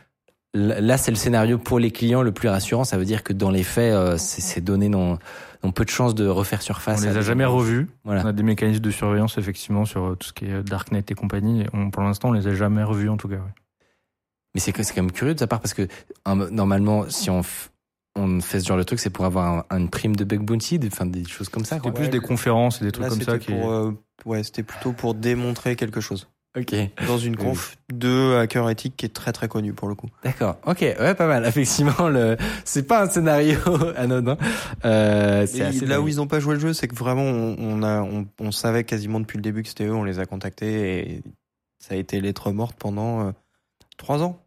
[0.54, 2.84] là, c'est le scénario pour les clients le plus rassurant.
[2.84, 5.18] Ça veut dire que dans les faits, euh, ces, données n'ont
[5.62, 7.00] ont peu de chances de refaire surface.
[7.00, 7.88] On les à a jamais revus.
[8.04, 8.22] Voilà.
[8.24, 11.14] On a des mécanismes de surveillance effectivement sur euh, tout ce qui est Darknet et
[11.14, 11.62] compagnie.
[11.62, 13.34] Et on- pour l'instant, on les a jamais revus en tout cas.
[13.36, 13.52] ouais.
[14.54, 15.86] Mais c'est quand même curieux de sa part parce que
[16.24, 17.68] un- normalement, si on f-
[18.16, 20.78] on fait ce genre de truc, c'est pour avoir un, une prime de bug bounty,
[20.78, 21.78] des- enfin des choses comme ça.
[21.78, 21.90] Quoi.
[21.90, 23.38] C'était plus des conférences et des trucs Là, comme ça.
[23.38, 23.52] Qui...
[23.52, 23.92] euh,
[24.24, 26.26] ouais, c'était plutôt pour démontrer quelque chose.
[26.58, 26.74] Ok.
[27.06, 30.08] Dans une Oui, conf de hacker éthique qui est très très connue pour le coup.
[30.24, 30.56] D'accord.
[30.66, 30.80] Ok.
[30.80, 31.44] Ouais, pas mal.
[31.46, 33.58] Effectivement, le c'est pas un scénario
[33.96, 34.36] anodin.
[34.84, 37.82] Euh, c'est assez là où ils n'ont pas joué le jeu, c'est que vraiment on,
[37.84, 41.14] a, on, on savait quasiment depuis le début que c'était eux, on les a contactés
[41.14, 41.22] et
[41.78, 43.32] ça a été lettre morte pendant euh,
[43.96, 44.44] trois ans.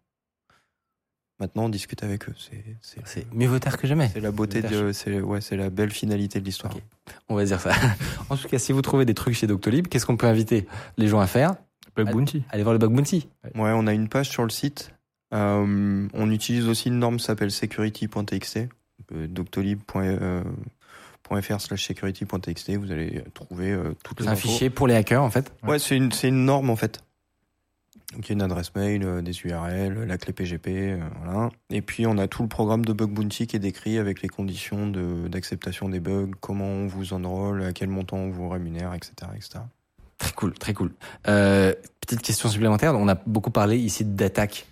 [1.40, 2.34] Maintenant, on discute avec eux.
[2.82, 4.10] C'est, mieux vaut tard que jamais.
[4.14, 6.76] c'est la beauté de, c'est, ouais, c'est la belle finalité de l'histoire.
[6.76, 6.82] Ok.
[7.28, 7.72] On va dire ça.
[8.30, 11.08] en tout cas, si vous trouvez des trucs chez Doctolib, qu'est-ce qu'on peut inviter les
[11.08, 11.56] gens à faire?
[11.96, 12.44] Bug Bounty.
[12.50, 13.30] Allez voir le bug bounty.
[13.56, 14.92] Ouais, on a une page sur le site.
[15.34, 18.58] Euh, on utilise aussi une norme qui s'appelle security.txt.
[19.12, 22.76] Euh, Doctolib.fr slash security.txt.
[22.78, 24.48] Vous allez trouver euh, toutes les C'est un infos.
[24.48, 25.52] fichier pour les hackers en fait.
[25.64, 27.04] Ouais, c'est une, c'est une norme en fait.
[28.14, 31.50] Donc il y a une adresse mail, euh, des URL, la clé PGP, euh, voilà.
[31.72, 34.30] Et puis on a tout le programme de bug bounty qui est décrit avec les
[34.30, 38.94] conditions de, d'acceptation des bugs, comment on vous enrôle, à quel montant on vous rémunère,
[38.94, 39.62] etc., etc.
[40.18, 40.92] Très cool, très cool.
[41.28, 42.94] Euh, petite question supplémentaire.
[42.96, 44.68] On a beaucoup parlé ici d'attaques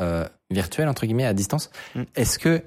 [0.00, 1.70] euh, virtuelles entre guillemets à distance.
[1.94, 2.02] Mm.
[2.14, 2.62] Est-ce que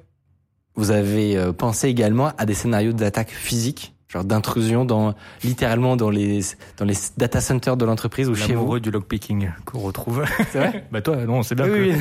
[0.76, 5.14] vous avez euh, pensé également à des scénarios d'attaques physiques, genre d'intrusion dans
[5.44, 6.40] littéralement dans les
[6.78, 8.80] dans les data centers de l'entreprise ou chez vous?
[8.80, 10.24] Du lockpicking qu'on retrouve.
[10.52, 10.86] C'est vrai?
[10.92, 11.66] Bah toi, non, c'est bien.
[11.66, 11.98] Oui, que- oui.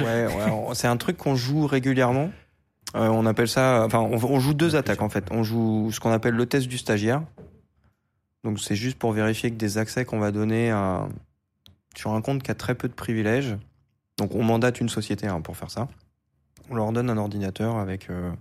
[0.04, 2.30] Ouais, ouais, c'est un truc qu'on joue régulièrement.
[2.94, 5.24] Euh, on appelle ça, enfin, on, on joue deux attaques en fait.
[5.30, 7.22] On joue ce qu'on appelle le test du stagiaire.
[8.44, 11.08] Donc c'est juste pour vérifier que des accès qu'on va donner à,
[11.96, 13.56] sur un compte qui a très peu de privilèges.
[14.18, 15.88] Donc on mandate une société hein, pour faire ça.
[16.70, 18.32] On leur donne un ordinateur avec euh,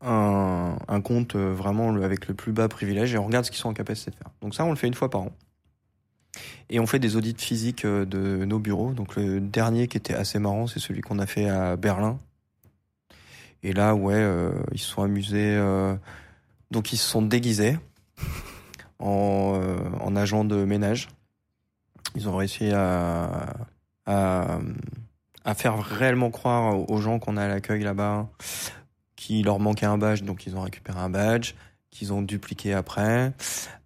[0.00, 3.68] un, compte euh, vraiment avec le plus bas privilège et on regarde ce qu'ils sont
[3.68, 4.30] en capacité de faire.
[4.40, 5.32] Donc ça, on le fait une fois par an.
[6.70, 8.92] Et on fait des audits physiques euh, de nos bureaux.
[8.92, 12.18] Donc le dernier qui était assez marrant, c'est celui qu'on a fait à Berlin.
[13.62, 14.22] Et là, ouais,
[14.72, 15.58] ils se sont amusés.
[16.70, 17.78] donc ils se sont déguisés
[18.98, 21.08] en, euh, en agents de ménage.
[22.14, 23.54] Ils ont réussi à,
[24.06, 24.58] à,
[25.44, 28.28] à faire réellement croire aux gens qu'on a à l'accueil là-bas
[29.16, 31.54] qu'il leur manquait un badge, donc ils ont récupéré un badge,
[31.90, 33.32] qu'ils ont dupliqué après.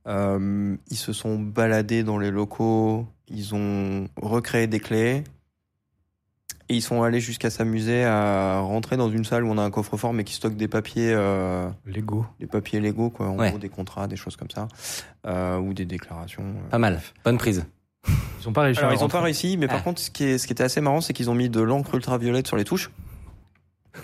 [0.07, 5.25] Euh, ils se sont baladés dans les locaux, ils ont recréé des clés.
[6.71, 9.71] Et ils sont allés jusqu'à s'amuser à rentrer dans une salle où on a un
[9.71, 12.27] coffre-fort mais qui stocke des papiers euh, Lego.
[12.41, 13.49] des papiers légaux, quoi, en Ouais.
[13.49, 14.69] gros des contrats, des choses comme ça,
[15.27, 16.43] euh, ou des déclarations.
[16.43, 16.69] euh.
[16.71, 17.01] Pas mal.
[17.25, 17.65] Bonne prise.
[18.41, 18.81] Ils ont pas réussi.
[18.81, 19.83] Alors à ils ont pas réussi, mais par Ah.
[19.83, 21.95] contre ce qui, est, ce qui était assez marrant, c'est qu'ils ont mis de l'encre
[21.95, 22.91] ultraviolette sur les touches.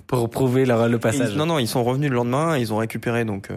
[0.07, 1.33] Pour prouver leur, le passage.
[1.33, 3.57] ils- non non, ils sont revenus le lendemain, ils ont récupéré donc euh,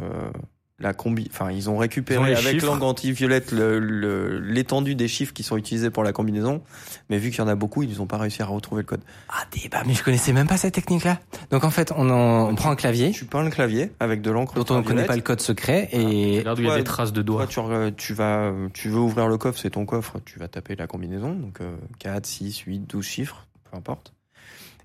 [0.80, 4.94] la combi, enfin ils ont récupéré Ils ont les avec l'encre anti-violette le- le- l'étendue
[4.94, 6.62] des chiffres qui sont utilisés pour la combinaison,
[7.10, 9.02] mais vu qu'il y en a beaucoup, ils n'ont pas réussi à retrouver le code.
[9.30, 11.20] Ah, débat, mais je connaissais même pas cette technique-là.
[11.50, 14.30] Donc en fait, on, en- on prend un clavier Tu peins le clavier avec de
[14.30, 16.78] l'encre dont on ne connaît pas le code secret et Regarde où il y a
[16.78, 17.48] des traces de Toi, doigts.
[17.48, 20.76] tu, re- tu vas, tu veux ouvrir le coffre, c'est ton coffre, tu vas taper
[20.76, 24.14] la combinaison, donc euh, 4, 6, 8, 12 chiffres, peu importe.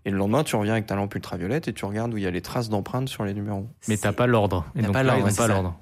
[0.05, 2.27] Et le lendemain, tu reviens avec ta lampe ultraviolette et tu regardes où il y
[2.27, 3.69] a les traces d'empreintes sur les numéros.
[3.89, 4.65] Mais t'as pas l'ordre.
[4.77, 5.77] Et donc pas l'ordre.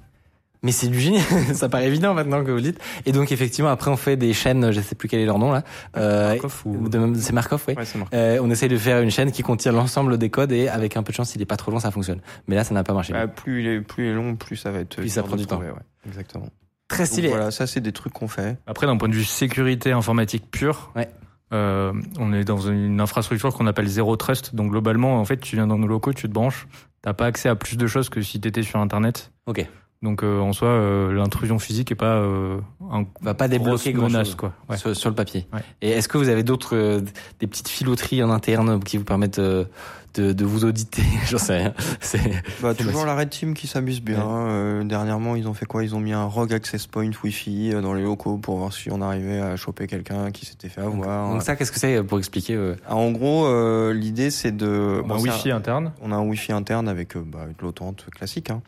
[0.62, 1.20] Mais c'est du génie,
[1.54, 2.78] ça paraît évident maintenant que vous le dites.
[3.06, 5.52] Et donc effectivement, après on fait des chaînes, je sais plus quel est leur nom
[5.52, 5.62] là.
[5.96, 7.74] Euh, Markov ou- c'est Markov, oui.
[7.78, 8.14] Ouais, c'est marqué.
[8.14, 11.02] Euh, on essaye de faire une chaîne qui contient l'ensemble des codes et avec un
[11.02, 12.20] peu de chance, s'il est pas trop long, ça fonctionne.
[12.46, 13.14] Mais là, ça n'a pas marché.
[13.14, 14.96] Bah, plus il est, plus il est long, plus ça va être.
[14.96, 15.56] Plus ça prend du temps.
[15.56, 15.80] trouver, ouais.
[16.06, 16.48] Exactement.
[16.88, 17.28] Très Donc stylé.
[17.28, 18.58] voilà, ça c'est des trucs qu'on fait.
[18.66, 21.08] Après, d'un point de vue sécurité informatique pure, Ouais.
[21.52, 24.54] Euh, on est dans une infrastructure qu'on appelle zéro trust.
[24.54, 26.68] Donc globalement, en fait, tu viens dans nos locaux, tu te branches,
[27.02, 29.32] t'as pas accès à plus de choses que si t'étais sur Internet.
[29.46, 29.66] Ok.
[30.02, 32.58] Donc euh, en soi, euh, l'intrusion physique est pas euh,
[32.90, 34.54] un Va pas débloquer grand menace chose quoi.
[34.70, 34.78] Ouais.
[34.78, 35.46] sur, sur le papier.
[35.52, 35.60] Ouais.
[35.82, 37.02] Et est-ce que vous avez d'autres, euh,
[37.38, 39.66] des petites filouteries en interne qui vous permettent euh,
[40.14, 41.74] de, de vous auditer J'en sais rien.
[42.00, 44.26] C'est Bah, C'est toujours la Red Team qui s'amuse bien.
[44.26, 45.84] Euh, dernièrement, ils ont fait quoi?
[45.84, 48.90] Ils ont mis un Rogue Access Point Wi-Fi euh, dans les locaux pour voir si
[48.90, 51.32] on arrivait à choper quelqu'un qui s'était fait avoir.
[51.32, 55.02] donc ça, qu'est-ce que c'est pour expliquer euh, Ah, en gros, euh, l'idée c'est de.
[55.04, 55.92] On a un Wi-Fi interne.
[56.00, 58.50] On a un Wi-Fi interne avec euh, bah, de l'autente classique.
[58.50, 58.62] Hein.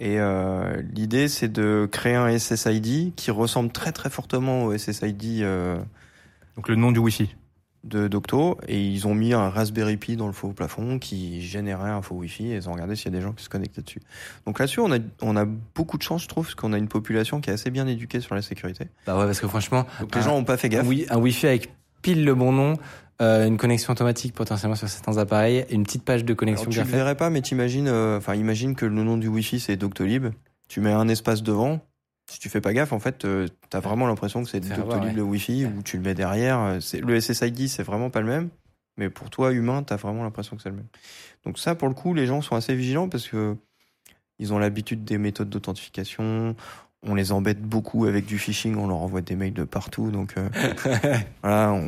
[0.00, 5.42] Et euh, l'idée, c'est de créer un SSID qui ressemble très très fortement au SSID
[5.42, 5.76] euh,
[6.56, 7.34] Donc le nom du Wi-Fi.
[7.84, 8.58] De d'Octo.
[8.68, 12.14] Et ils ont mis un Raspberry Pi dans le faux plafond qui générait un faux
[12.16, 12.52] Wi-Fi.
[12.52, 14.00] Et ils ont regardé s'il y a des gens qui se connectaient dessus.
[14.46, 16.88] Donc là-dessus, on a, on a beaucoup de chance, je trouve, parce qu'on a une
[16.88, 18.88] population qui est assez bien éduquée sur la sécurité.
[19.06, 20.84] Bah ouais, parce que franchement, Donc les un- gens ont pas fait gaffe.
[20.84, 21.72] un, wi- un Wi-Fi avec
[22.02, 22.76] pile le bon nom,
[23.22, 26.70] euh, une connexion automatique potentiellement sur certains appareils, une petite page de Alors, connexion tu
[26.70, 26.96] bien le faite.
[26.96, 30.26] verrais pas, mais t'imagines, euh, enfin, imagine que le nom du Wi-Fi c'est Doctolib.
[30.68, 31.80] Tu mets un espace devant.
[32.30, 35.04] Si tu fais pas gaffe, en fait, euh, t'as vraiment l'impression que c'est Faire Doctolib
[35.08, 35.12] ouais.
[35.12, 36.58] le Wi-Fi ou tu le mets derrière.
[36.60, 38.48] euh, C'est le SSID, c'est vraiment pas le même.
[38.96, 40.88] Mais pour toi, humain, t'as vraiment l'impression que c'est le même.
[41.44, 43.56] Donc ça, pour le coup, les gens sont assez vigilants parce que
[44.38, 46.56] ils ont l'habitude des méthodes d'authentification.
[47.06, 48.76] On les embête beaucoup avec du phishing.
[48.76, 50.10] On leur envoie des mails de partout.
[50.10, 50.48] Donc euh,
[51.42, 51.78] voilà,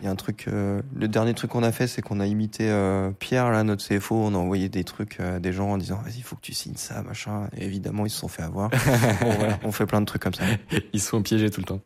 [0.00, 0.46] il y a un truc.
[0.48, 3.86] euh, le dernier truc qu'on a fait, c'est qu'on a imité euh, Pierre, là, notre
[3.86, 4.14] CFO.
[4.14, 6.54] On a envoyé des trucs à des gens en disant vas-y, il faut que tu
[6.54, 7.48] signes ça, machin.
[7.56, 8.70] Et évidemment, ils se sont fait avoir.
[9.20, 10.44] Bon, voilà, on fait plein de trucs comme ça.
[10.92, 11.80] Ils se font piéger tout le temps.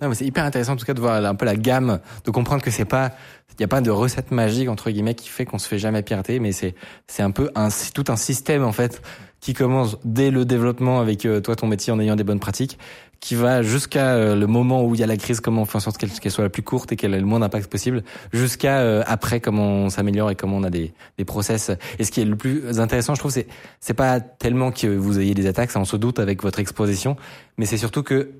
[0.00, 2.30] Non, mais c'est hyper intéressant en tout cas de voir un peu la gamme, de
[2.30, 3.12] comprendre que c'est pas,
[3.58, 6.02] il y a pas de recette magique entre guillemets qui fait qu'on se fait jamais
[6.02, 6.74] pirater, mais c'est
[7.06, 9.02] c'est un peu un tout un système en fait
[9.44, 12.78] qui commence dès le développement avec euh, toi ton métier en ayant des bonnes pratiques,
[13.20, 15.76] qui va jusqu'à euh, le moment où il y a la crise, comment on fait
[15.76, 18.04] en sorte qu'elle qu'elle soit la plus courte et qu'elle ait le moins d'impact possible,
[18.32, 21.70] jusqu'à euh, après comment on s'améliore et comment on a des des process.
[21.98, 23.46] Et ce qui est le plus intéressant, je trouve, c'est
[23.80, 27.16] c'est pas tellement que vous ayez des attaques, ça on se doute avec votre exposition,
[27.58, 28.30] mais c'est surtout que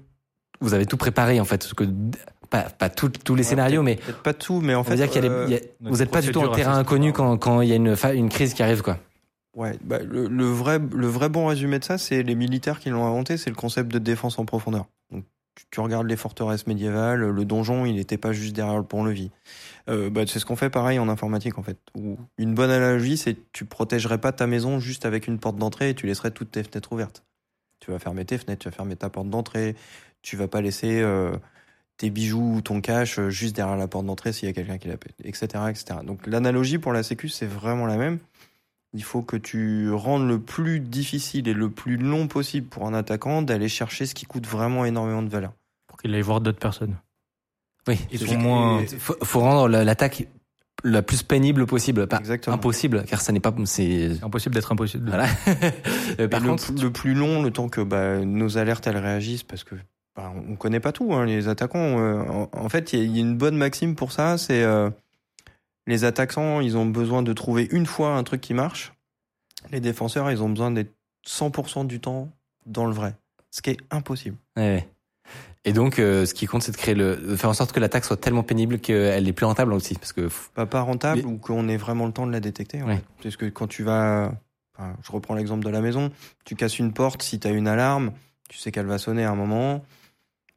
[0.64, 1.84] vous avez tout préparé en fait, que
[2.50, 5.24] pas, pas tous les Ouais, scénarios, mais pas tout, mais en on fait, dire qu'il
[5.24, 7.96] euh, vous n'êtes pas du tout en terrain inconnu quand, quand il y a une,
[8.14, 8.98] une crise qui arrive quoi.
[9.56, 12.90] Ouais, bah, le, le vrai, le vrai bon résumé de ça, c'est les militaires qui
[12.90, 14.86] l'ont inventé, c'est le concept de défense en profondeur.
[15.12, 18.82] Donc, tu, tu regardes les forteresses médiévales, le donjon, il n'était pas juste derrière le
[18.82, 19.30] pont-levis.
[19.88, 21.78] Euh, bah, c'est ce qu'on fait pareil en informatique, en fait.
[21.94, 25.56] Où une bonne analogie, c'est que tu protégerais pas ta maison juste avec une porte
[25.56, 27.22] d'entrée et tu laisserais toutes tes fenêtres ouvertes.
[27.78, 29.76] Tu vas fermer tes fenêtres, tu vas fermer ta porte d'entrée,
[30.24, 31.36] tu vas pas laisser, euh,
[31.96, 34.78] tes bijoux ou ton cash euh, juste derrière la porte d'entrée s'il y a quelqu'un
[34.78, 36.00] qui l'appelle, etc., etc.
[36.04, 38.18] Donc l'analogie pour la sécu, c'est vraiment la même.
[38.94, 42.94] Il faut que tu rendes le plus difficile et le plus long possible pour un
[42.94, 45.52] attaquant d'aller chercher ce qui coûte vraiment énormément de valeur.
[45.88, 46.96] Pour qu'il aille voir d'autres personnes.
[47.86, 50.26] Oui, sont moins- faut, faut rendre la- l'attaque
[50.84, 52.56] la plus pénible possible, pas Exactement.
[52.56, 55.08] impossible, car ça n'est pas, c'est, impossible d'être impossible.
[55.08, 55.26] voilà.
[56.30, 59.42] Par Et contre, le, le plus long, le temps que bah, nos alertes elles réagissent,
[59.44, 59.74] parce que
[60.16, 61.98] bah, on connaît pas tout, hein, les attaquants.
[61.98, 64.38] euh, en, en fait, il y, a- il y a une bonne maxime pour ça,
[64.38, 64.90] c'est euh,
[65.86, 68.92] les attaquants, ils ont besoin de trouver une fois un truc qui marche.
[69.70, 70.92] Les défenseurs, ils ont besoin d'être
[71.26, 72.30] 100% du temps
[72.66, 73.14] dans le vrai,
[73.50, 74.36] ce qui est impossible.
[74.56, 74.88] Ouais.
[75.64, 77.80] Et donc, euh, ce qui compte, c'est de créer le, de faire en sorte que
[77.80, 81.26] l'attaque soit tellement pénible qu'elle est plus rentable aussi, parce que Pas, pas rentable Mais-
[81.26, 82.82] ou qu'on ait vraiment le temps de la détecter.
[82.82, 82.96] en Ouais.
[82.96, 83.04] fait.
[83.22, 84.32] Parce que quand tu vas,
[84.76, 86.10] enfin, je reprends l'exemple de la maison,
[86.44, 88.12] tu casses une porte, si tu as une alarme,
[88.50, 89.82] tu sais qu'elle va sonner à un moment.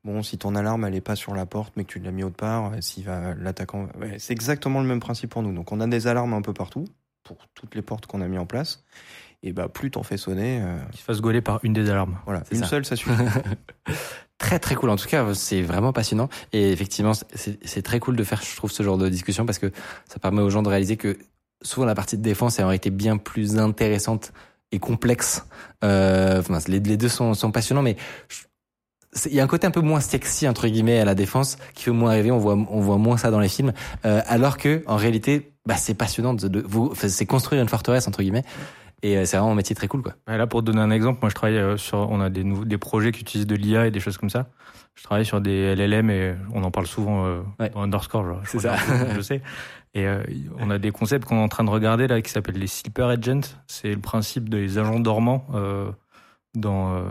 [0.03, 2.23] Bon, si ton alarme elle est pas sur la porte, mais que tu l'as mis
[2.23, 5.53] autre part, euh, si va l'attaquant, ouais, c'est exactement le même principe pour nous.
[5.53, 6.85] Donc on a des alarmes un peu partout
[7.23, 8.83] pour toutes les portes qu'on a mis en place.
[9.43, 12.17] Et bah plus t'en fais sonner, euh, Qu'il se fasse gauler par une des alarmes.
[12.25, 12.65] voilà, une ça.
[12.67, 13.11] seule ça suffit.
[14.37, 14.89] très très cool.
[14.89, 16.29] En tout cas, c'est vraiment passionnant.
[16.53, 19.71] Et effectivement, c'est très cool de faire, je trouve, ce genre de discussion parce que
[20.09, 21.17] ça permet aux gens de réaliser que
[21.61, 24.31] souvent la partie de défense est en réalité bien plus intéressante
[24.71, 25.45] et complexe.
[25.83, 27.95] Euh, enfin, les, les deux sont, sont passionnants, mais
[28.29, 28.43] je-
[29.25, 31.83] il y a un côté un peu moins sexy entre guillemets à la défense qui
[31.83, 32.31] fait moins rêver.
[32.31, 33.73] On voit, on voit moins ça dans les films,
[34.05, 38.07] euh, alors que en réalité, bah, c'est passionnant de, de vous, c'est construire une forteresse
[38.07, 38.43] entre guillemets.
[39.03, 40.13] Et euh, c'est vraiment un métier très cool, quoi.
[40.27, 42.65] Là, pour te donner un exemple, moi, je travaille euh, sur, on a des nouveaux,
[42.65, 44.47] des projets qui utilisent de l'IA et des choses comme ça.
[44.95, 47.69] Je travaille sur des LLM et on en parle souvent euh, Ouais.
[47.69, 48.25] dans Underscore.
[48.25, 48.75] genre, je ça.
[48.75, 49.43] que Je sais.
[49.93, 50.23] Et euh,
[50.59, 53.07] on a des concepts qu'on est en train de regarder là qui s'appellent les sleeper
[53.07, 53.41] agents.
[53.67, 55.91] C'est le principe des agents dormants euh,
[56.59, 57.01] dans euh,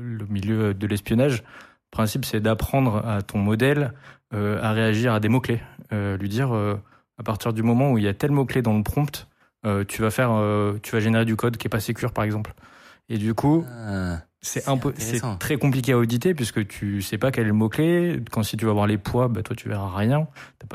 [0.00, 1.38] le milieu de l'espionnage.
[1.42, 3.92] Le principe, c'est d'apprendre à ton modèle
[4.34, 5.60] euh, à réagir à des mots-clés.
[5.92, 6.76] Euh, lui dire, euh,
[7.18, 9.26] à partir du moment où il y a tel mot-clé dans le prompt,
[9.66, 12.24] euh, tu vas faire, euh, tu vas générer du code qui est pas sécure, par
[12.24, 12.54] exemple.
[13.08, 14.20] Et du coup, Ah.
[14.40, 14.62] c'est
[15.38, 18.20] très compliqué à auditer puisque tu sais pas quel est le mot clé.
[18.30, 20.26] Quand si tu vas voir les poids, bah toi tu verras rien.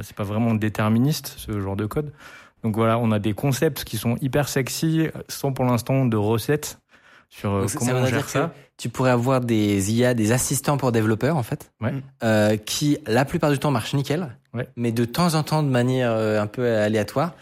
[0.02, 2.14] C'est pas vraiment déterministe ce genre de code.
[2.64, 6.80] Donc voilà, on a des concepts qui sont hyper sexy, sans pour l'instant de recettes
[7.30, 8.54] sur euh, comment ça on gère ça.
[8.78, 11.94] tu pourrais avoir des IA, des assistants pour développeurs en fait, Ouais.
[12.24, 14.68] euh, qui la plupart du temps marchent nickel, Ouais.
[14.76, 17.34] mais de temps en temps de manière euh, un peu aléatoire,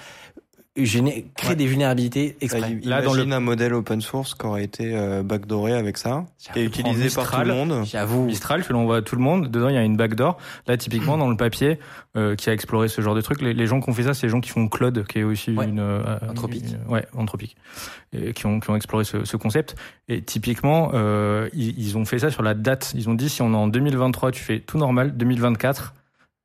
[0.84, 1.56] géné- Ouais.
[1.56, 2.80] des vulnérabilités exprès.
[2.84, 6.64] Là, dans imagine un modèle open source qui aurait été euh, backdooré avec ça et
[6.66, 7.86] utilisé par tout le monde.
[7.86, 8.26] J'avoue.
[8.26, 9.50] Mistral, tu l'envoies à tout le monde.
[9.50, 10.38] Dedans, il y a une backdoor.
[10.68, 11.80] Là, typiquement, dans le papier
[12.18, 14.14] euh, qui a exploré ce genre de truc, les, les gens qui ont fait ça,
[14.14, 15.66] c'est les gens qui font Claude, qui est aussi Ouais.
[15.66, 16.66] une euh, Anthropique.
[16.66, 17.56] une- ouais, anthropique,
[18.14, 19.76] et qui ont qui ont exploré ce, ce concept.
[20.10, 22.92] Et typiquement, euh, ils, ils ont fait ça sur la date.
[22.96, 25.16] Ils ont dit si on est en 2023, tu fais tout normal.
[25.16, 25.94] 2024.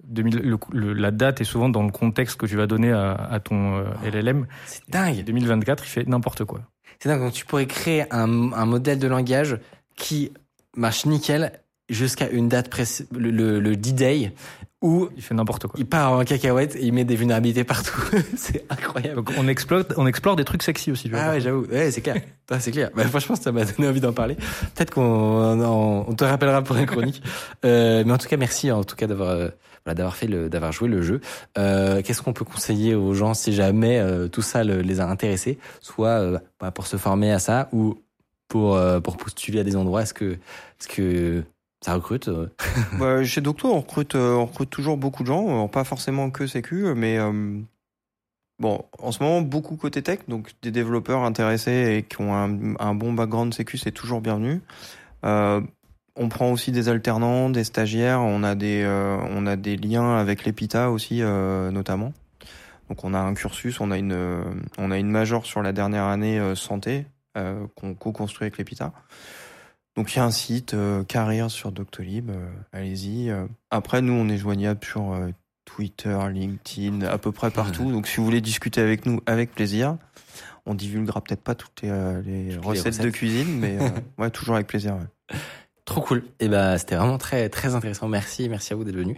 [0.04, 3.12] 2000, le- le- la date est souvent dans le contexte que tu vas donner à,
[3.12, 4.46] à ton euh, LLM.
[4.66, 5.24] C'est dingue.
[5.24, 6.60] 2024, il fait n'importe quoi.
[6.98, 7.20] C'est dingue.
[7.20, 9.58] Donc tu pourrais créer un, un modèle de langage
[9.96, 10.32] qui
[10.76, 11.52] marche nickel
[11.88, 14.32] jusqu'à une date précise, le, le, le D-Day,
[14.80, 15.74] où Il fait n'importe quoi.
[15.78, 18.00] il part en cacahuète et il met des vulnérabilités partout.
[18.36, 19.16] c'est incroyable.
[19.16, 21.04] Donc on explore, on explore des trucs sexy aussi.
[21.04, 21.20] tu vois.
[21.20, 21.64] Ah ouais, j'avoue.
[21.66, 22.16] Ouais, c'est clair.
[22.60, 22.90] C'est clair.
[22.96, 24.34] Bah, franchement, ça m'a donné envie d'en parler.
[24.74, 27.22] Peut-être qu'on on, on te rappellera pour une chronique.
[27.64, 29.50] Euh, mais en tout cas, merci en tout cas d'avoir euh,
[29.86, 31.20] d'avoir fait d'avoir joué le jeu.
[31.58, 35.08] Euh, Qu'est-ce qu'on peut conseiller aux gens si jamais euh, tout ça le- les a
[35.08, 37.98] intéressés, soit euh, bah, pour se former à ça ou
[38.48, 38.76] pour
[39.16, 40.02] postuler à des endroits?
[40.02, 40.32] Est-ce que
[40.78, 41.42] est-ce que
[41.84, 42.28] ça recrute
[42.98, 46.84] Bah, chez Docto, on recrute, on recrute toujours beaucoup de gens, pas forcément que Sécu,
[46.94, 47.18] mais
[48.58, 52.94] bon, en ce moment, beaucoup côté tech, donc des développeurs intéressés et qui ont un,
[52.94, 54.60] bon background Sécu, c'est toujours bienvenu.
[56.16, 60.16] On prend aussi des alternants, des stagiaires, on a des, euh, on a des liens
[60.16, 62.12] avec l'EPITA aussi, euh, notamment.
[62.88, 64.42] Donc on a un cursus, on a une, euh,
[64.78, 67.06] on a une major sur la dernière année euh, santé
[67.76, 68.92] qu'on co-construit avec l'EPITA.
[69.96, 70.74] Donc il y a un site
[71.08, 72.30] Career sur Doctolib,
[72.72, 73.32] allez-y.
[73.70, 75.16] Après nous on est joignable sur
[75.64, 77.92] Twitter, LinkedIn, à peu près partout.
[77.92, 79.96] Donc si vous voulez discuter avec nous, avec plaisir.
[80.66, 83.78] On divulguera peut-être pas toutes les, les Toutes les recettes, de cuisine, mais
[84.18, 84.96] ouais toujours avec plaisir.
[84.96, 85.36] ouais.
[85.84, 86.24] Trop cool.
[86.38, 88.08] Et ben c'était vraiment très très intéressant.
[88.08, 89.16] Merci, merci à vous d'être venu.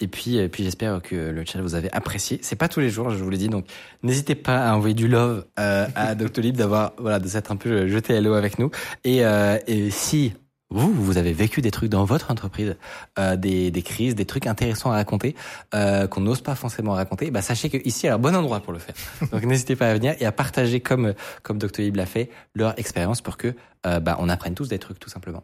[0.00, 2.38] Et puis et puis j'espère que le chat vous avez apprécié.
[2.42, 3.66] C'est pas tous les jours, je vous l'ai dit, donc
[4.02, 7.88] n'hésitez pas à envoyer du love euh, à Doctolib, d'avoir voilà de s'être un peu
[7.88, 8.70] jeté à l'eau avec nous.
[9.04, 10.34] Et euh, et si
[10.72, 12.76] vous, vous avez vécu des trucs dans votre entreprise,
[13.18, 15.34] euh, des, des crises, des trucs intéressants à raconter,
[15.74, 18.72] euh, qu'on n'ose pas forcément raconter, bah sachez que ici est un bon endroit pour
[18.72, 18.94] le faire.
[19.32, 23.20] Donc n'hésitez pas à venir et à partager comme comme Doctolib l'a fait leur expérience
[23.20, 23.54] pour que
[23.86, 25.42] euh, bah, on apprenne tous des trucs tout simplement.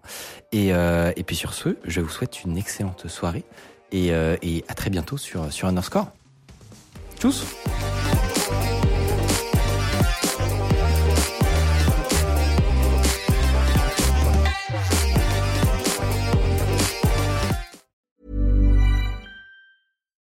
[0.53, 3.45] Et, et puis sur ce, je vous souhaite une excellente soirée
[3.93, 6.09] Et, et à très bientôt sur, sur Underscore.
[7.19, 7.45] Tchuss